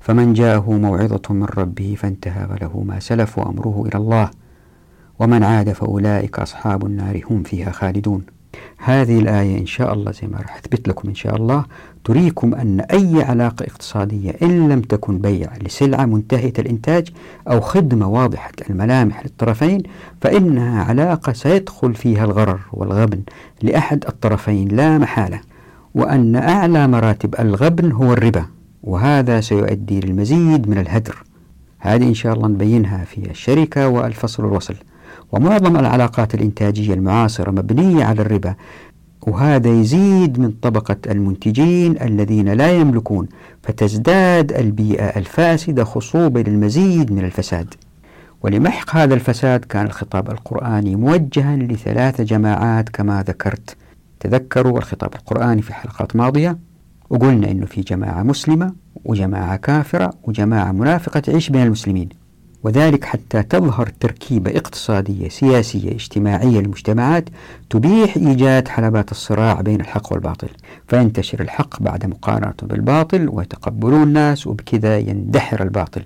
فمن 0.00 0.32
جاءه 0.32 0.72
موعظة 0.72 1.34
من 1.34 1.44
ربه 1.44 1.96
فانتهى 1.98 2.46
فله 2.46 2.82
ما 2.86 3.00
سلف 3.00 3.38
وأمره 3.38 3.84
إلى 3.86 3.98
الله. 3.98 4.30
ومن 5.18 5.42
عاد 5.42 5.72
فأولئك 5.72 6.38
أصحاب 6.38 6.86
النار 6.86 7.22
هم 7.30 7.42
فيها 7.42 7.70
خالدون. 7.70 8.22
هذه 8.78 9.18
الآية 9.18 9.58
إن 9.58 9.66
شاء 9.66 9.92
الله 9.92 10.12
زي 10.12 10.28
ما 10.28 10.38
راح 10.38 10.56
أثبت 10.56 10.88
لكم 10.88 11.08
إن 11.08 11.14
شاء 11.14 11.36
الله. 11.36 11.64
تريكم 12.04 12.54
أن 12.54 12.80
أي 12.80 13.22
علاقة 13.22 13.64
اقتصادية 13.64 14.34
إن 14.42 14.68
لم 14.68 14.80
تكن 14.80 15.18
بيع 15.18 15.50
لسلعة 15.62 16.06
منتهية 16.06 16.52
الإنتاج 16.58 17.08
أو 17.48 17.60
خدمة 17.60 18.08
واضحة 18.08 18.52
الملامح 18.70 19.24
للطرفين 19.24 19.82
فإنها 20.20 20.84
علاقة 20.84 21.32
سيدخل 21.32 21.94
فيها 21.94 22.24
الغرر 22.24 22.60
والغبن 22.72 23.20
لأحد 23.62 24.04
الطرفين 24.08 24.68
لا 24.68 24.98
محالة 24.98 25.40
وأن 25.94 26.36
أعلى 26.36 26.88
مراتب 26.88 27.34
الغبن 27.40 27.92
هو 27.92 28.12
الربا 28.12 28.46
وهذا 28.82 29.40
سيؤدي 29.40 30.00
للمزيد 30.00 30.68
من 30.68 30.78
الهدر. 30.78 31.16
هذه 31.78 32.08
إن 32.08 32.14
شاء 32.14 32.34
الله 32.34 32.48
نبينها 32.48 33.04
في 33.04 33.30
الشركة 33.30 33.88
والفصل 33.88 34.44
والوصل 34.44 34.74
ومعظم 35.32 35.76
العلاقات 35.76 36.34
الإنتاجية 36.34 36.94
المعاصرة 36.94 37.50
مبنية 37.50 38.04
على 38.04 38.22
الربا 38.22 38.54
وهذا 39.26 39.68
يزيد 39.70 40.38
من 40.38 40.50
طبقة 40.50 40.96
المنتجين 41.10 42.02
الذين 42.02 42.48
لا 42.48 42.72
يملكون 42.72 43.28
فتزداد 43.62 44.52
البيئة 44.52 45.18
الفاسدة 45.18 45.84
خصوبة 45.84 46.42
للمزيد 46.42 47.12
من 47.12 47.24
الفساد. 47.24 47.74
ولمحق 48.42 48.96
هذا 48.96 49.14
الفساد 49.14 49.64
كان 49.64 49.86
الخطاب 49.86 50.30
القرآني 50.30 50.96
موجها 50.96 51.56
لثلاث 51.56 52.20
جماعات 52.20 52.88
كما 52.88 53.22
ذكرت. 53.22 53.76
تذكروا 54.20 54.78
الخطاب 54.78 55.14
القرآني 55.14 55.62
في 55.62 55.74
حلقات 55.74 56.16
ماضية 56.16 56.58
وقلنا 57.10 57.50
أنه 57.50 57.66
في 57.66 57.80
جماعة 57.80 58.22
مسلمة 58.22 58.72
وجماعة 59.04 59.56
كافرة 59.56 60.10
وجماعة 60.22 60.72
منافقة 60.72 61.20
تعيش 61.20 61.50
بين 61.50 61.62
المسلمين. 61.62 62.08
وذلك 62.62 63.04
حتى 63.04 63.42
تظهر 63.42 63.88
تركيبة 64.00 64.50
اقتصادية 64.50 65.28
سياسية 65.28 65.92
اجتماعية 65.92 66.60
للمجتمعات 66.60 67.24
تبيح 67.70 68.16
إيجاد 68.16 68.68
حلبات 68.68 69.10
الصراع 69.10 69.60
بين 69.60 69.80
الحق 69.80 70.12
والباطل. 70.12 70.48
فينتشر 70.88 71.40
الحق 71.40 71.82
بعد 71.82 72.06
مقارنته 72.06 72.66
بالباطل 72.66 73.28
ويتقبلون 73.28 74.02
الناس 74.02 74.46
وبكذا 74.46 74.98
يندحر 74.98 75.62
الباطل. 75.62 76.02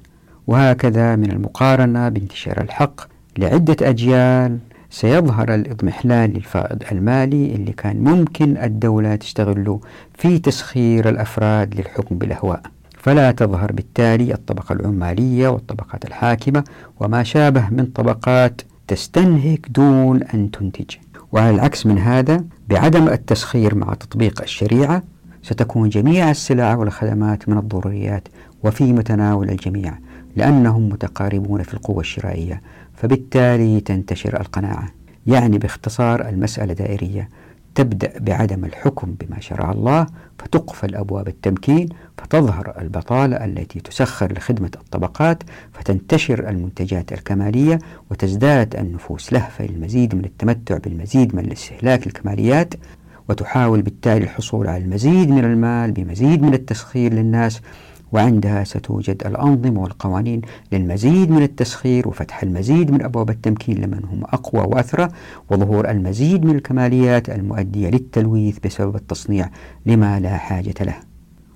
وهكذا 0.46 1.16
من 1.16 1.30
المقارنة 1.30 2.08
بانتشار 2.08 2.60
الحق 2.60 3.00
لعدة 3.38 3.76
أجيال 3.82 4.58
سيظهر 4.90 5.54
الإضمحلال 5.54 6.30
للفائض 6.34 6.82
المالي 6.92 7.54
اللي 7.54 7.72
كان 7.72 8.04
ممكن 8.04 8.56
الدولة 8.56 9.14
تستغله 9.16 9.80
في 10.18 10.38
تسخير 10.38 11.08
الأفراد 11.08 11.74
للحكم 11.74 12.18
بالأهواء 12.18 12.62
فلا 13.02 13.30
تظهر 13.30 13.72
بالتالي 13.72 14.34
الطبقة 14.34 14.72
العمالية 14.72 15.48
والطبقات 15.48 16.04
الحاكمة 16.04 16.64
وما 17.00 17.22
شابه 17.22 17.68
من 17.70 17.86
طبقات 17.86 18.62
تستنهك 18.88 19.66
دون 19.70 20.22
أن 20.22 20.50
تنتج. 20.50 20.96
وعلى 21.32 21.50
العكس 21.50 21.86
من 21.86 21.98
هذا 21.98 22.44
بعدم 22.68 23.08
التسخير 23.08 23.74
مع 23.74 23.94
تطبيق 23.94 24.42
الشريعة 24.42 25.02
ستكون 25.42 25.88
جميع 25.88 26.30
السلع 26.30 26.74
والخدمات 26.74 27.48
من 27.48 27.58
الضروريات 27.58 28.28
وفي 28.64 28.92
متناول 28.92 29.50
الجميع 29.50 29.98
لأنهم 30.36 30.88
متقاربون 30.88 31.62
في 31.62 31.74
القوة 31.74 32.00
الشرائية 32.00 32.62
فبالتالي 32.94 33.80
تنتشر 33.80 34.40
القناعة. 34.40 34.88
يعني 35.26 35.58
باختصار 35.58 36.28
المسألة 36.28 36.72
دائرية. 36.72 37.28
تبدأ 37.74 38.12
بعدم 38.18 38.64
الحكم 38.64 39.14
بما 39.20 39.40
شرع 39.40 39.72
الله 39.72 40.06
فتقفل 40.38 40.94
أبواب 40.94 41.28
التمكين 41.28 41.88
فتظهر 42.18 42.74
البطالة 42.80 43.44
التي 43.44 43.80
تسخر 43.80 44.32
لخدمة 44.32 44.70
الطبقات 44.74 45.42
فتنتشر 45.72 46.48
المنتجات 46.48 47.12
الكمالية 47.12 47.78
وتزداد 48.10 48.76
النفوس 48.76 49.32
لهفة 49.32 49.66
للمزيد 49.66 50.14
من 50.14 50.24
التمتع 50.24 50.78
بالمزيد 50.78 51.34
من 51.34 51.44
الاستهلاك 51.44 52.06
الكماليات 52.06 52.74
وتحاول 53.28 53.82
بالتالي 53.82 54.24
الحصول 54.24 54.68
على 54.68 54.84
المزيد 54.84 55.30
من 55.30 55.44
المال 55.44 55.92
بمزيد 55.92 56.42
من 56.42 56.54
التسخير 56.54 57.12
للناس 57.12 57.60
وعندها 58.12 58.64
ستوجد 58.64 59.26
الأنظمة 59.26 59.80
والقوانين 59.80 60.40
للمزيد 60.72 61.30
من 61.30 61.42
التسخير 61.42 62.08
وفتح 62.08 62.42
المزيد 62.42 62.90
من 62.90 63.02
أبواب 63.02 63.30
التمكين 63.30 63.78
لمن 63.78 64.04
هم 64.04 64.24
أقوى 64.24 64.62
وأثرى 64.62 65.08
وظهور 65.50 65.90
المزيد 65.90 66.44
من 66.44 66.56
الكماليات 66.56 67.30
المؤدية 67.30 67.88
للتلويث 67.88 68.58
بسبب 68.64 68.96
التصنيع 68.96 69.50
لما 69.86 70.20
لا 70.20 70.36
حاجة 70.36 70.74
له. 70.80 70.94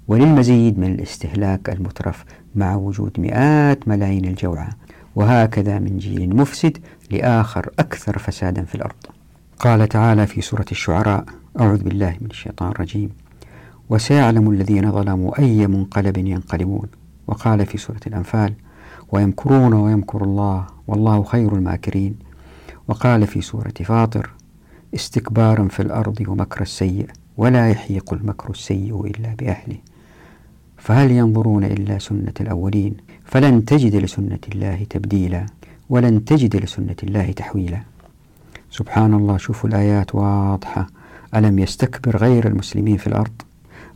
وللمزيد 0.08 0.78
من 0.78 0.94
الاستهلاك 0.94 1.70
المترف 1.70 2.24
مع 2.54 2.74
وجود 2.76 3.20
مئات 3.20 3.88
ملايين 3.88 4.24
الجوعى. 4.24 4.68
وهكذا 5.16 5.78
من 5.78 5.98
جيل 5.98 6.36
مفسد 6.36 6.78
لآخر 7.10 7.70
أكثر 7.78 8.18
فسادا 8.18 8.64
في 8.64 8.74
الأرض. 8.74 9.06
قال 9.58 9.88
تعالى 9.88 10.26
في 10.26 10.40
سورة 10.40 10.66
الشعراء 10.72 11.24
أعوذ 11.60 11.82
بالله 11.82 12.16
من 12.20 12.30
الشيطان 12.30 12.70
الرجيم. 12.70 13.25
وسيعلم 13.90 14.50
الذين 14.50 14.92
ظلموا 14.92 15.38
أي 15.38 15.66
منقلب 15.66 16.18
ينقلبون. 16.18 16.88
وقال 17.26 17.66
في 17.66 17.78
سورة 17.78 18.00
الأنفال 18.06 18.54
ويمكرون 19.12 19.74
ويمكر 19.74 20.24
الله 20.24 20.66
والله 20.86 21.22
خير 21.22 21.54
الماكرين. 21.54 22.16
وقال 22.88 23.26
في 23.26 23.40
سورة 23.40 23.74
فاطر 23.84 24.30
استكبارا 24.94 25.68
في 25.68 25.82
الأرض 25.82 26.24
ومكر 26.28 26.62
السيء 26.62 27.06
ولا 27.36 27.70
يحيق 27.70 28.12
المكر 28.14 28.50
السيء 28.50 29.06
إلا 29.06 29.34
بأهله. 29.38 29.76
فهل 30.76 31.10
ينظرون 31.10 31.64
إلا 31.64 31.98
سنة 31.98 32.32
الأولين؟ 32.40 32.96
فلن 33.24 33.64
تجد 33.64 33.96
لسنة 33.96 34.38
الله 34.54 34.86
تبديلا 34.90 35.46
ولن 35.90 36.24
تجد 36.24 36.56
لسنة 36.56 36.96
الله 37.02 37.32
تحويلا. 37.32 37.82
سبحان 38.70 39.14
الله 39.14 39.36
شوفوا 39.36 39.70
الآيات 39.70 40.14
واضحة. 40.14 40.86
ألم 41.34 41.58
يستكبر 41.58 42.16
غير 42.16 42.46
المسلمين 42.46 42.96
في 42.96 43.06
الأرض؟ 43.06 43.42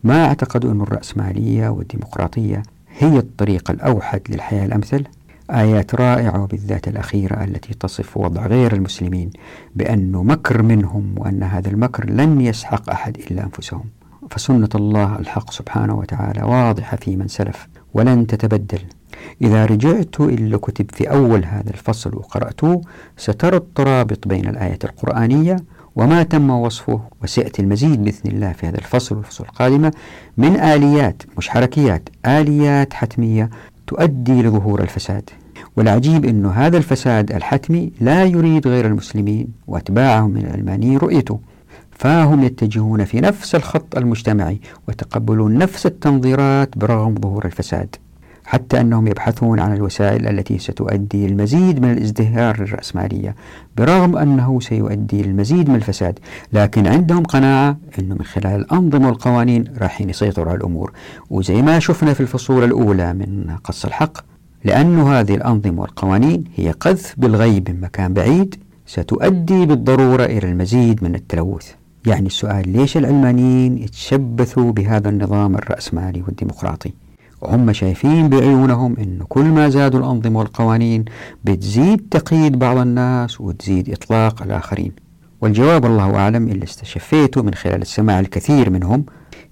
ما 0.04 0.24
أعتقد 0.24 0.64
أن 0.64 0.80
الرأسمالية 0.80 1.68
والديمقراطية 1.68 2.62
هي 2.98 3.18
الطريق 3.18 3.70
الأوحد 3.70 4.20
للحياة 4.28 4.64
الأمثل. 4.64 5.04
آيات 5.50 5.94
رائعة 5.94 6.42
وبالذات 6.42 6.88
الأخيرة 6.88 7.44
التي 7.44 7.74
تصف 7.74 8.16
وضع 8.16 8.46
غير 8.46 8.72
المسلمين 8.74 9.30
بأنه 9.76 10.22
مكر 10.22 10.62
منهم 10.62 11.14
وأن 11.16 11.42
هذا 11.42 11.68
المكر 11.70 12.10
لن 12.10 12.40
يسحق 12.40 12.90
أحد 12.90 13.16
إلا 13.30 13.44
أنفسهم. 13.44 13.84
فسنة 14.30 14.68
الله 14.74 15.18
الحق 15.18 15.50
سبحانه 15.50 15.94
وتعالى 15.94 16.42
واضحة 16.42 16.96
في 16.96 17.16
من 17.16 17.28
سلف 17.28 17.68
ولن 17.94 18.26
تتبدل. 18.26 18.80
إذا 19.42 19.64
رجعت 19.64 20.20
إلى 20.20 20.58
كتب 20.58 20.90
في 20.90 21.10
أول 21.10 21.44
هذا 21.44 21.70
الفصل 21.70 22.16
وقرأتوه 22.16 22.80
سترى 23.16 23.56
الترابط 23.56 24.28
بين 24.28 24.48
الآية 24.48 24.78
القرآنية 24.84 25.56
وما 25.96 26.22
تم 26.22 26.50
وصفه 26.50 27.00
وسيأتي 27.22 27.62
المزيد 27.62 28.04
بإذن 28.04 28.30
الله 28.30 28.52
في 28.52 28.66
هذا 28.66 28.78
الفصل 28.78 29.16
والفصول 29.16 29.46
القادمة 29.46 29.92
من 30.36 30.56
آليات 30.56 31.22
مش 31.38 31.48
حركيات 31.48 32.08
آليات 32.26 32.94
حتمية 32.94 33.50
تؤدي 33.86 34.42
لظهور 34.42 34.82
الفساد. 34.82 35.30
والعجيب 35.76 36.24
أن 36.24 36.46
هذا 36.46 36.76
الفساد 36.76 37.32
الحتمي 37.32 37.92
لا 38.00 38.24
يريد 38.24 38.68
غير 38.68 38.86
المسلمين 38.86 39.48
وأتباعهم 39.66 40.30
من 40.30 40.46
العلمانيين 40.46 40.96
رؤيته. 40.96 41.40
فهم 41.90 42.44
يتجهون 42.44 43.04
في 43.04 43.20
نفس 43.20 43.54
الخط 43.54 43.96
المجتمعي 43.96 44.60
ويتقبلون 44.88 45.58
نفس 45.58 45.86
التنظيرات 45.86 46.78
برغم 46.78 47.14
ظهور 47.14 47.44
الفساد. 47.44 47.96
حتى 48.50 48.80
أنهم 48.80 49.06
يبحثون 49.06 49.60
عن 49.60 49.72
الوسائل 49.74 50.28
التي 50.28 50.58
ستؤدي 50.58 51.26
المزيد 51.26 51.82
من 51.82 51.90
الازدهار 51.92 52.60
للرأسمالية 52.60 53.34
برغم 53.76 54.16
أنه 54.16 54.60
سيؤدي 54.60 55.22
للمزيد 55.22 55.68
من 55.68 55.74
الفساد. 55.74 56.18
لكن 56.52 56.86
عندهم 56.86 57.22
قناعة 57.22 57.76
أنه 57.98 58.14
من 58.14 58.24
خلال 58.24 58.60
الأنظمة 58.60 59.08
والقوانين 59.08 59.64
راح 59.78 60.00
يسيطروا 60.00 60.48
على 60.48 60.58
الأمور. 60.58 60.92
وزي 61.30 61.62
ما 61.62 61.78
شفنا 61.78 62.14
في 62.14 62.20
الفصول 62.20 62.64
الأولى 62.64 63.12
من 63.14 63.56
قص 63.64 63.84
الحق 63.84 64.18
لأن 64.64 64.98
هذه 64.98 65.34
الأنظمة 65.34 65.80
والقوانين 65.80 66.44
هي 66.56 66.70
قذف 66.70 67.14
بالغيب 67.18 67.70
من 67.70 67.80
مكان 67.80 68.12
بعيد 68.12 68.54
ستؤدي 68.86 69.66
بالضرورة 69.66 70.24
إلى 70.24 70.48
المزيد 70.48 71.04
من 71.04 71.14
التلوث. 71.14 71.72
يعني 72.06 72.26
السؤال 72.26 72.68
ليش 72.68 72.96
العلمانيين 72.96 73.78
يتشبثوا 73.78 74.72
بهذا 74.72 75.08
النظام 75.08 75.54
الرأسمالي 75.54 76.22
والديمقراطي؟ 76.22 76.92
وهم 77.40 77.72
شايفين 77.72 78.28
بعيونهم 78.28 78.96
أن 78.98 79.18
كل 79.28 79.44
ما 79.44 79.68
زادوا 79.68 80.00
الأنظمة 80.00 80.38
والقوانين 80.38 81.04
بتزيد 81.44 82.06
تقييد 82.10 82.58
بعض 82.58 82.76
الناس 82.76 83.40
وتزيد 83.40 83.90
إطلاق 83.90 84.42
الآخرين. 84.42 84.92
والجواب 85.40 85.86
الله 85.86 86.16
أعلم 86.16 86.48
اللي 86.48 86.64
استشفيته 86.64 87.42
من 87.42 87.54
خلال 87.54 87.82
السماع 87.82 88.20
الكثير 88.20 88.70
منهم 88.70 89.04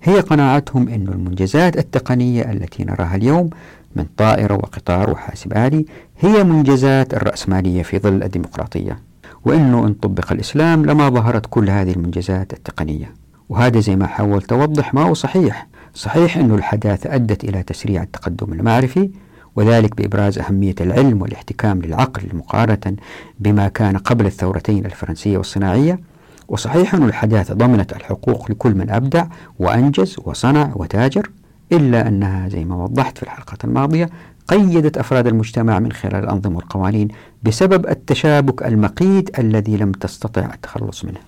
هي 0.03 0.21
قناعتهم 0.21 0.89
أن 0.89 1.09
المنجزات 1.09 1.79
التقنية 1.79 2.53
التي 2.53 2.85
نراها 2.85 3.17
اليوم 3.17 3.51
من 3.97 4.05
طائرة 4.17 4.55
وقطار 4.55 5.11
وحاسب 5.11 5.53
آلي 5.57 5.87
هي 6.19 6.45
منجزات 6.45 7.15
الرأسمالية 7.15 7.83
في 7.83 7.99
ظل 7.99 8.23
الديمقراطية 8.23 8.99
وأنه 9.45 9.87
إن 9.87 9.93
طبق 9.95 10.33
الإسلام 10.33 10.87
لما 10.87 11.09
ظهرت 11.09 11.47
كل 11.51 11.71
هذه 11.71 11.93
المنجزات 11.93 12.53
التقنية. 12.53 13.15
وهذا 13.49 13.81
زي 13.81 13.97
ما 13.97 14.07
حاولت 14.07 14.53
أوضح 14.53 14.95
ما 14.95 15.03
هو 15.03 15.15
صحيح 15.15 15.67
صحيح 15.99 16.37
أن 16.37 16.55
الحداثة 16.55 17.15
أدت 17.15 17.45
إلى 17.45 17.63
تسريع 17.63 18.03
التقدم 18.03 18.53
المعرفي 18.53 19.11
وذلك 19.57 19.97
بإبراز 19.97 20.39
أهمية 20.39 20.75
العلم 20.81 21.23
والاحتكام 21.23 21.83
للعقل 21.83 22.23
مقارنة 22.33 22.97
بما 23.41 23.69
كان 23.69 23.97
قبل 23.97 24.27
الثورتين 24.27 24.87
الفرنسية 24.87 25.39
والصناعية. 25.39 26.01
وصحيح 26.49 26.95
أن 26.95 27.03
الحداثة 27.03 27.55
ضمنت 27.55 27.93
الحقوق 27.93 28.51
لكل 28.51 28.75
من 28.75 28.91
أبدع 28.91 29.27
وأنجز 29.59 30.17
وصنع 30.25 30.73
وتاجر 30.75 31.31
إلا 31.73 32.09
أنها 32.09 32.49
زي 32.49 32.65
ما 32.65 32.85
وضحت 32.85 33.19
في 33.19 33.23
الحلقة 33.23 33.59
الماضية 33.65 34.11
قيدت 34.49 34.99
أفراد 34.99 35.27
المجتمع 35.27 35.79
من 35.79 35.93
خلال 35.93 36.25
الأنظمة 36.25 36.57
والقوانين 36.57 37.09
بسبب 37.43 37.87
التشابك 37.87 38.63
المقيت 38.63 39.39
الذي 39.39 39.77
لم 39.77 39.93
تستطع 39.93 40.51
التخلص 40.55 41.05
منه. 41.05 41.21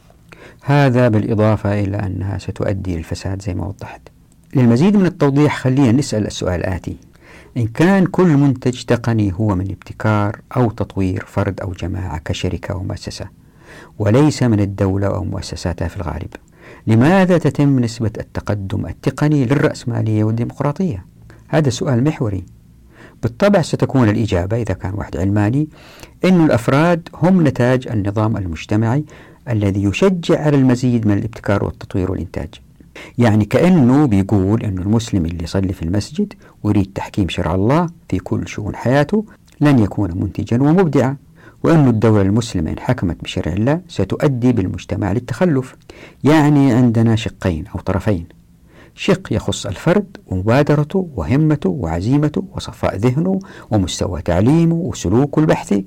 هذا 0.64 1.08
بالإضافة 1.08 1.80
إلى 1.80 1.96
أنها 1.96 2.38
ستؤدي 2.38 2.96
للفساد 2.96 3.42
زي 3.42 3.54
ما 3.54 3.66
وضحت. 3.66 4.00
للمزيد 4.54 4.96
من 4.96 5.06
التوضيح 5.06 5.56
خلينا 5.56 5.92
نسأل 5.92 6.26
السؤال 6.26 6.60
الآتي. 6.60 6.96
إن 7.56 7.66
كان 7.66 8.06
كل 8.06 8.28
منتج 8.28 8.82
تقني 8.82 9.32
هو 9.32 9.54
من 9.54 9.70
ابتكار 9.70 10.40
أو 10.56 10.70
تطوير 10.70 11.24
فرد 11.26 11.60
أو 11.60 11.72
جماعة 11.72 12.18
كشركة 12.18 12.72
أو 12.72 12.82
مؤسسة 12.82 13.28
وليس 13.98 14.42
من 14.42 14.60
الدولة 14.60 15.06
أو 15.06 15.24
مؤسساتها 15.24 15.88
في 15.88 15.96
الغالب 15.96 16.28
لماذا 16.86 17.38
تتم 17.38 17.78
نسبة 17.78 18.10
التقدم 18.18 18.86
التقني 18.86 19.44
للرأسمالية 19.44 20.24
والديمقراطية؟ 20.24 21.04
هذا 21.48 21.70
سؤال 21.70 22.04
محوري. 22.04 22.44
بالطبع 23.22 23.62
ستكون 23.62 24.08
الإجابة 24.08 24.56
إذا 24.56 24.74
كان 24.74 24.94
واحد 24.94 25.16
علماني 25.16 25.68
أن 26.24 26.44
الأفراد 26.44 27.08
هم 27.14 27.46
نتاج 27.46 27.88
النظام 27.88 28.36
المجتمعي 28.36 29.04
الذي 29.48 29.84
يشجع 29.84 30.40
على 30.40 30.56
المزيد 30.56 31.06
من 31.06 31.18
الابتكار 31.18 31.64
والتطوير 31.64 32.10
والإنتاج. 32.10 32.48
يعني 33.18 33.44
كأنه 33.44 34.06
بيقول 34.06 34.62
أن 34.62 34.78
المسلم 34.78 35.26
اللي 35.26 35.44
يصلي 35.44 35.72
في 35.72 35.82
المسجد 35.82 36.32
ويريد 36.62 36.90
تحكيم 36.94 37.28
شرع 37.28 37.54
الله 37.54 37.86
في 38.08 38.18
كل 38.18 38.48
شؤون 38.48 38.76
حياته 38.76 39.24
لن 39.60 39.78
يكون 39.78 40.10
منتجا 40.20 40.62
ومبدعا 40.62 41.16
وأن 41.62 41.88
الدولة 41.88 42.22
المسلمة 42.22 42.70
إن 42.70 42.78
حكمت 42.78 43.22
بشرع 43.22 43.52
الله 43.52 43.80
ستؤدي 43.88 44.52
بالمجتمع 44.52 45.12
للتخلف 45.12 45.76
يعني 46.24 46.72
عندنا 46.72 47.16
شقين 47.16 47.64
أو 47.74 47.80
طرفين. 47.80 48.26
شق 48.94 49.32
يخص 49.32 49.66
الفرد 49.66 50.16
ومبادرته 50.26 51.08
وهمته 51.16 51.70
وعزيمته 51.70 52.44
وصفاء 52.54 52.96
ذهنه 52.96 53.38
ومستوى 53.70 54.22
تعليمه 54.22 54.74
وسلوكه 54.74 55.40
البحثي. 55.40 55.84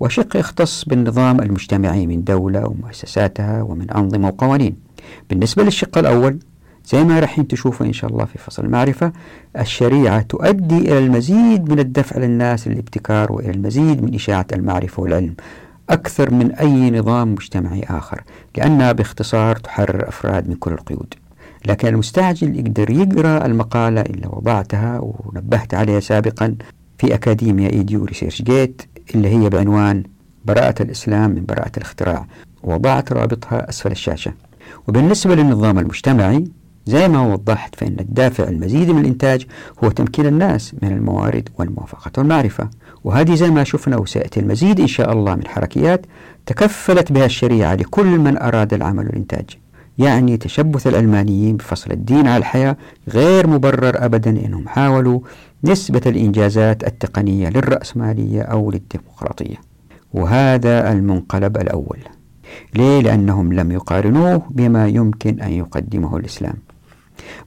وشق 0.00 0.36
يختص 0.36 0.84
بالنظام 0.84 1.40
المجتمعي 1.40 2.06
من 2.06 2.24
دولة 2.24 2.66
ومؤسساتها 2.66 3.62
ومن 3.62 3.90
أنظمة 3.90 4.28
وقوانين. 4.28 4.87
بالنسبة 5.30 5.62
للشق 5.62 5.98
الأول 5.98 6.38
زي 6.86 7.04
ما 7.04 7.20
راح 7.20 7.40
تشوفوا 7.40 7.86
إن 7.86 7.92
شاء 7.92 8.10
الله 8.10 8.24
في 8.24 8.38
فصل 8.38 8.64
المعرفة 8.64 9.12
الشريعة 9.58 10.22
تؤدي 10.22 10.78
إلى 10.78 10.98
المزيد 10.98 11.72
من 11.72 11.78
الدفع 11.78 12.18
للناس 12.18 12.68
للابتكار 12.68 13.32
وإلى 13.32 13.50
المزيد 13.50 14.02
من 14.02 14.14
إشاعة 14.14 14.46
المعرفة 14.52 15.02
والعلم 15.02 15.34
أكثر 15.90 16.34
من 16.34 16.52
أي 16.52 16.90
نظام 16.90 17.32
مجتمعي 17.32 17.82
آخر 17.90 18.22
لأنها 18.56 18.92
باختصار 18.92 19.56
تحرر 19.56 20.08
أفراد 20.08 20.48
من 20.48 20.54
كل 20.54 20.72
القيود. 20.72 21.14
لكن 21.66 21.88
المستعجل 21.88 22.56
يقدر 22.58 22.90
يقرأ 22.90 23.46
المقالة 23.46 24.00
اللي 24.00 24.26
وضعتها 24.26 24.98
ونبهت 25.02 25.74
عليها 25.74 26.00
سابقا 26.00 26.54
في 26.98 27.14
أكاديميا 27.14 27.70
إيديو 27.70 28.04
ريسيرش 28.04 28.42
جيت 28.42 28.82
اللي 29.14 29.28
هي 29.28 29.48
بعنوان 29.48 30.02
براءة 30.44 30.82
الإسلام 30.82 31.30
من 31.30 31.44
براءة 31.44 31.72
الاختراع 31.76 32.26
وضعت 32.62 33.12
رابطها 33.12 33.68
أسفل 33.68 33.90
الشاشة. 33.90 34.32
وبالنسبة 34.88 35.34
للنظام 35.34 35.78
المجتمعي 35.78 36.44
زي 36.86 37.08
ما 37.08 37.32
وضحت 37.32 37.74
فإن 37.74 37.96
الدافع 38.00 38.44
المزيد 38.48 38.90
من 38.90 39.00
الإنتاج 39.00 39.46
هو 39.84 39.90
تمكين 39.90 40.26
الناس 40.26 40.74
من 40.82 40.92
الموارد 40.92 41.48
والموافقة 41.58 42.10
والمعرفة. 42.18 42.70
وهذه 43.04 43.34
زي 43.34 43.50
ما 43.50 43.64
شفنا 43.64 43.96
وسيأتي 43.96 44.40
المزيد 44.40 44.80
إن 44.80 44.86
شاء 44.86 45.12
الله 45.12 45.34
من 45.34 45.46
حركيات 45.46 46.06
تكفلت 46.46 47.12
بها 47.12 47.24
الشريعة 47.24 47.74
لكل 47.74 48.06
من 48.18 48.38
أراد 48.38 48.74
العمل 48.74 49.06
والإنتاج. 49.06 49.50
يعني 49.98 50.36
تشبث 50.36 50.86
العلمانيين 50.86 51.56
بفصل 51.56 51.90
الدين 51.90 52.26
على 52.26 52.36
الحياة 52.36 52.76
غير 53.08 53.46
مبرر 53.46 54.04
أبدا 54.04 54.30
إنهم 54.30 54.68
حاولوا 54.68 55.20
نسبة 55.64 56.02
الإنجازات 56.06 56.84
التقنية 56.84 57.48
للرأسمالية 57.48 58.42
أو 58.42 58.70
للديمقراطية. 58.70 59.56
وهذا 60.14 60.92
المنقلب 60.92 61.56
الأول. 61.56 61.98
ليه؟ 62.74 63.00
لأنهم 63.00 63.52
لم 63.52 63.72
يقارنوه 63.72 64.42
بما 64.50 64.88
يمكن 64.88 65.40
أن 65.40 65.52
يقدمه 65.52 66.16
الإسلام 66.16 66.54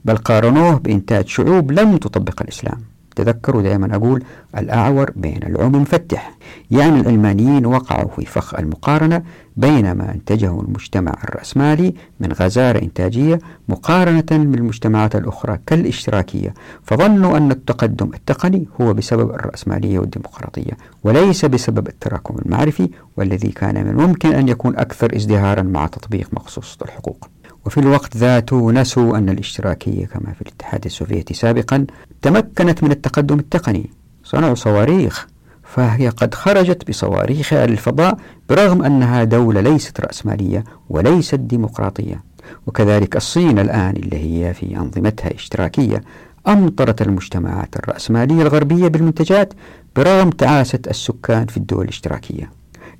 بل 0.04 0.16
قارنوه 0.16 0.78
بإنتاج 0.78 1.26
شعوب 1.26 1.72
لم 1.72 1.96
تطبق 1.96 2.42
الإسلام 2.42 2.78
تذكروا 3.14 3.62
دائما 3.62 3.96
أقول 3.96 4.24
الأعور 4.58 5.10
بين 5.16 5.42
العمي 5.42 5.78
مفتح. 5.78 6.34
يعني 6.70 7.00
العلمانيين 7.00 7.66
وقعوا 7.66 8.08
في 8.08 8.26
فخ 8.26 8.54
المقارنة 8.54 9.22
بين 9.56 9.92
ما 9.92 10.14
أنتجه 10.14 10.60
المجتمع 10.60 11.14
الرأسمالي 11.24 11.94
من 12.20 12.32
غزارة 12.32 12.82
إنتاجية 12.82 13.38
مقارنة 13.68 14.24
بالمجتمعات 14.30 15.16
الأخرى 15.16 15.58
كالإشتراكية 15.66 16.54
فظنوا 16.82 17.36
أن 17.36 17.50
التقدم 17.50 18.10
التقني 18.14 18.66
هو 18.80 18.94
بسبب 18.94 19.30
الرأسمالية 19.30 19.98
والديمقراطية 19.98 20.72
وليس 21.04 21.44
بسبب 21.44 21.88
التراكم 21.88 22.36
المعرفي 22.46 22.90
والذي 23.16 23.48
كان 23.48 23.84
من 23.84 23.90
الممكن 23.90 24.32
أن 24.32 24.48
يكون 24.48 24.76
أكثر 24.76 25.16
ازدهارا 25.16 25.62
مع 25.62 25.86
تطبيق 25.86 26.28
مخصوصة 26.32 26.78
الحقوق. 26.82 27.28
وفي 27.66 27.80
الوقت 27.80 28.16
ذاته 28.16 28.72
نسوا 28.72 29.18
أن 29.18 29.28
الاشتراكية 29.28 30.06
كما 30.06 30.32
في 30.32 30.42
الاتحاد 30.42 30.84
السوفيتي 30.84 31.34
سابقا 31.34 31.86
تمكنت 32.22 32.84
من 32.84 32.90
التقدم 32.90 33.38
التقني. 33.38 33.90
صنعوا 34.24 34.54
صواريخ 34.54 35.26
فهي 35.62 36.08
قد 36.08 36.34
خرجت 36.34 36.88
بصواريخها 36.88 37.66
للفضاء 37.66 38.18
برغم 38.48 38.84
أنها 38.84 39.24
دولة 39.24 39.60
ليست 39.60 40.00
رأسمالية 40.00 40.64
وليست 40.90 41.34
ديمقراطية. 41.34 42.22
وكذلك 42.66 43.16
الصين 43.16 43.58
الآن 43.58 43.96
اللي 43.96 44.16
هي 44.16 44.54
في 44.54 44.76
أنظمتها 44.76 45.34
اشتراكية 45.34 46.02
أمطرت 46.48 47.02
المجتمعات 47.02 47.76
الرأسمالية 47.76 48.42
الغربية 48.42 48.88
بالمنتجات 48.88 49.54
برغم 49.96 50.30
تعاسة 50.30 50.78
السكان 50.90 51.46
في 51.46 51.56
الدول 51.56 51.84
الاشتراكية. 51.84 52.50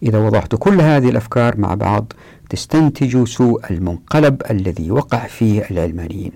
إذا 0.02 0.18
وضعت 0.18 0.54
كل 0.54 0.80
هذه 0.80 1.08
الأفكار 1.08 1.60
مع 1.60 1.74
بعض 1.74 2.12
تستنتج 2.52 3.24
سوء 3.24 3.60
المنقلب 3.70 4.42
الذي 4.50 4.90
وقع 4.90 5.26
فيه 5.26 5.64
العلمانيين. 5.70 6.32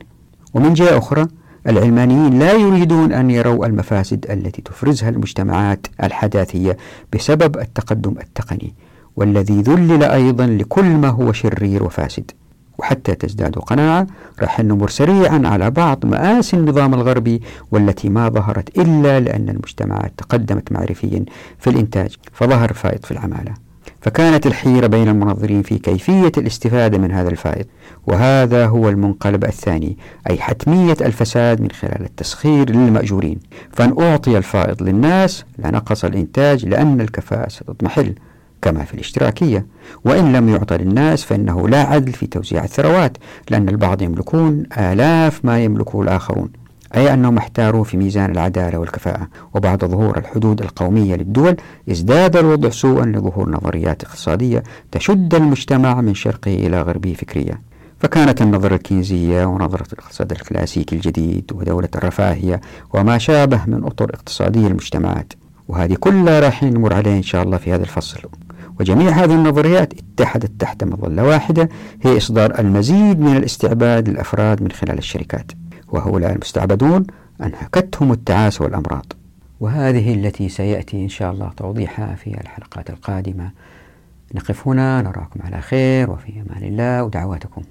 ومن 0.54 0.74
جهة 0.74 0.98
أخرى 0.98 1.26
العلمانيين 1.66 2.38
لا 2.38 2.52
يريدون 2.52 3.12
أن 3.12 3.30
يروا 3.30 3.66
المفاسد 3.66 4.30
التي 4.30 4.62
تفرزها 4.62 5.08
المجتمعات 5.08 5.86
الحداثية 6.02 6.76
بسبب 7.12 7.58
التقدم 7.58 8.14
التقني 8.20 8.74
والذي 9.16 9.62
ذلل 9.62 10.02
أيضا 10.02 10.46
لكل 10.46 10.84
ما 10.84 11.08
هو 11.08 11.32
شرير 11.32 11.84
وفاسد. 11.84 12.30
وحتى 12.78 13.14
تزداد 13.14 13.54
قناعة 13.58 14.06
راح 14.40 14.60
نمر 14.60 14.88
سريعا 14.88 15.42
على 15.44 15.70
بعض 15.70 16.06
مآسي 16.06 16.56
النظام 16.56 16.94
الغربي 16.94 17.42
والتي 17.70 18.08
ما 18.08 18.28
ظهرت 18.28 18.78
إلا 18.78 19.20
لأن 19.20 19.48
المجتمعات 19.48 20.12
تقدمت 20.16 20.72
معرفيا 20.72 21.24
في 21.58 21.70
الإنتاج 21.70 22.16
فظهر 22.32 22.72
فائض 22.72 23.04
في 23.04 23.10
العمالة. 23.10 23.65
فكانت 24.06 24.46
الحيرة 24.46 24.86
بين 24.86 25.08
المنظرين 25.08 25.62
في 25.62 25.78
كيفية 25.78 26.32
الاستفادة 26.38 26.98
من 26.98 27.12
هذا 27.12 27.28
الفائض. 27.28 27.66
وهذا 28.06 28.66
هو 28.66 28.88
المنقلب 28.88 29.44
الثاني 29.44 29.98
أي 30.30 30.38
حتمية 30.38 30.96
الفساد 31.00 31.60
من 31.60 31.70
خلال 31.70 32.04
التسخير 32.04 32.70
للمأجورين. 32.70 33.38
فإن 33.72 34.02
أعطي 34.02 34.38
الفائض 34.38 34.82
للناس 34.82 35.44
لنقص 35.58 36.04
الإنتاج 36.04 36.66
لأن 36.66 37.00
الكفاءة 37.00 37.48
ستضمحل 37.48 38.14
كما 38.62 38.84
في 38.84 38.94
الاشتراكية. 38.94 39.66
وإن 40.04 40.32
لم 40.32 40.48
يعطى 40.48 40.76
للناس 40.76 41.24
فإنه 41.24 41.68
لا 41.68 41.80
عدل 41.82 42.12
في 42.12 42.26
توزيع 42.26 42.64
الثروات 42.64 43.16
لأن 43.50 43.68
البعض 43.68 44.02
يملكون 44.02 44.62
آلاف 44.78 45.44
ما 45.44 45.64
يملكه 45.64 46.02
الآخرون. 46.02 46.65
أي 46.94 47.14
أنهم 47.14 47.36
احتاروا 47.38 47.84
في 47.84 47.96
ميزان 47.96 48.30
العدالة 48.30 48.78
والكفاءة 48.78 49.28
وبعد 49.54 49.84
ظهور 49.84 50.18
الحدود 50.18 50.60
القومية 50.62 51.14
للدول 51.14 51.56
ازداد 51.90 52.36
الوضع 52.36 52.70
سوءا 52.70 53.06
لظهور 53.06 53.50
نظريات 53.50 54.04
اقتصادية 54.04 54.62
تشد 54.92 55.34
المجتمع 55.34 56.00
من 56.00 56.14
شرقه 56.14 56.54
إلى 56.54 56.82
غربه 56.82 57.14
فكريا. 57.18 57.58
فكانت 57.98 58.42
النظرة 58.42 58.74
الكينزية 58.74 59.44
ونظرة 59.44 59.86
الاقتصاد 59.92 60.32
الكلاسيكي 60.32 60.96
الجديد 60.96 61.50
ودولة 61.54 61.88
الرفاهية 61.94 62.60
وما 62.94 63.18
شابه 63.18 63.60
من 63.66 63.84
أطر 63.84 64.10
اقتصادية 64.14 64.66
المجتمعات. 64.66 65.32
وهذه 65.68 65.94
كلها 65.94 66.40
راح 66.40 66.62
نمر 66.62 66.94
عليها 66.94 67.16
إن 67.16 67.22
شاء 67.22 67.42
الله 67.42 67.56
في 67.56 67.72
هذا 67.72 67.82
الفصل. 67.82 68.20
وجميع 68.80 69.10
هذه 69.10 69.34
النظريات 69.34 69.92
اتحدت 69.92 70.60
تحت 70.60 70.84
مظلة 70.84 71.24
واحدة 71.24 71.68
هي 72.02 72.16
إصدار 72.16 72.58
المزيد 72.58 73.20
من 73.20 73.36
الاستعباد 73.36 74.08
للأفراد 74.08 74.62
من 74.62 74.70
خلال 74.72 74.98
الشركات. 74.98 75.52
وهؤلاء 75.88 76.32
المستعبدون 76.32 77.06
أنهكتهم 77.42 78.12
التعاسة 78.12 78.64
والأمراض. 78.64 79.12
وهذه 79.60 80.14
التي 80.14 80.48
سيأتي 80.48 81.04
إن 81.04 81.08
شاء 81.08 81.32
الله 81.32 81.50
توضيحها 81.56 82.14
في 82.14 82.40
الحلقات 82.40 82.90
القادمة. 82.90 83.50
نقف 84.34 84.68
هنا 84.68 85.02
نراكم 85.02 85.40
على 85.44 85.60
خير 85.60 86.10
وفي 86.10 86.32
أمان 86.32 86.64
الله 86.64 87.04
ودعواتكم. 87.04 87.62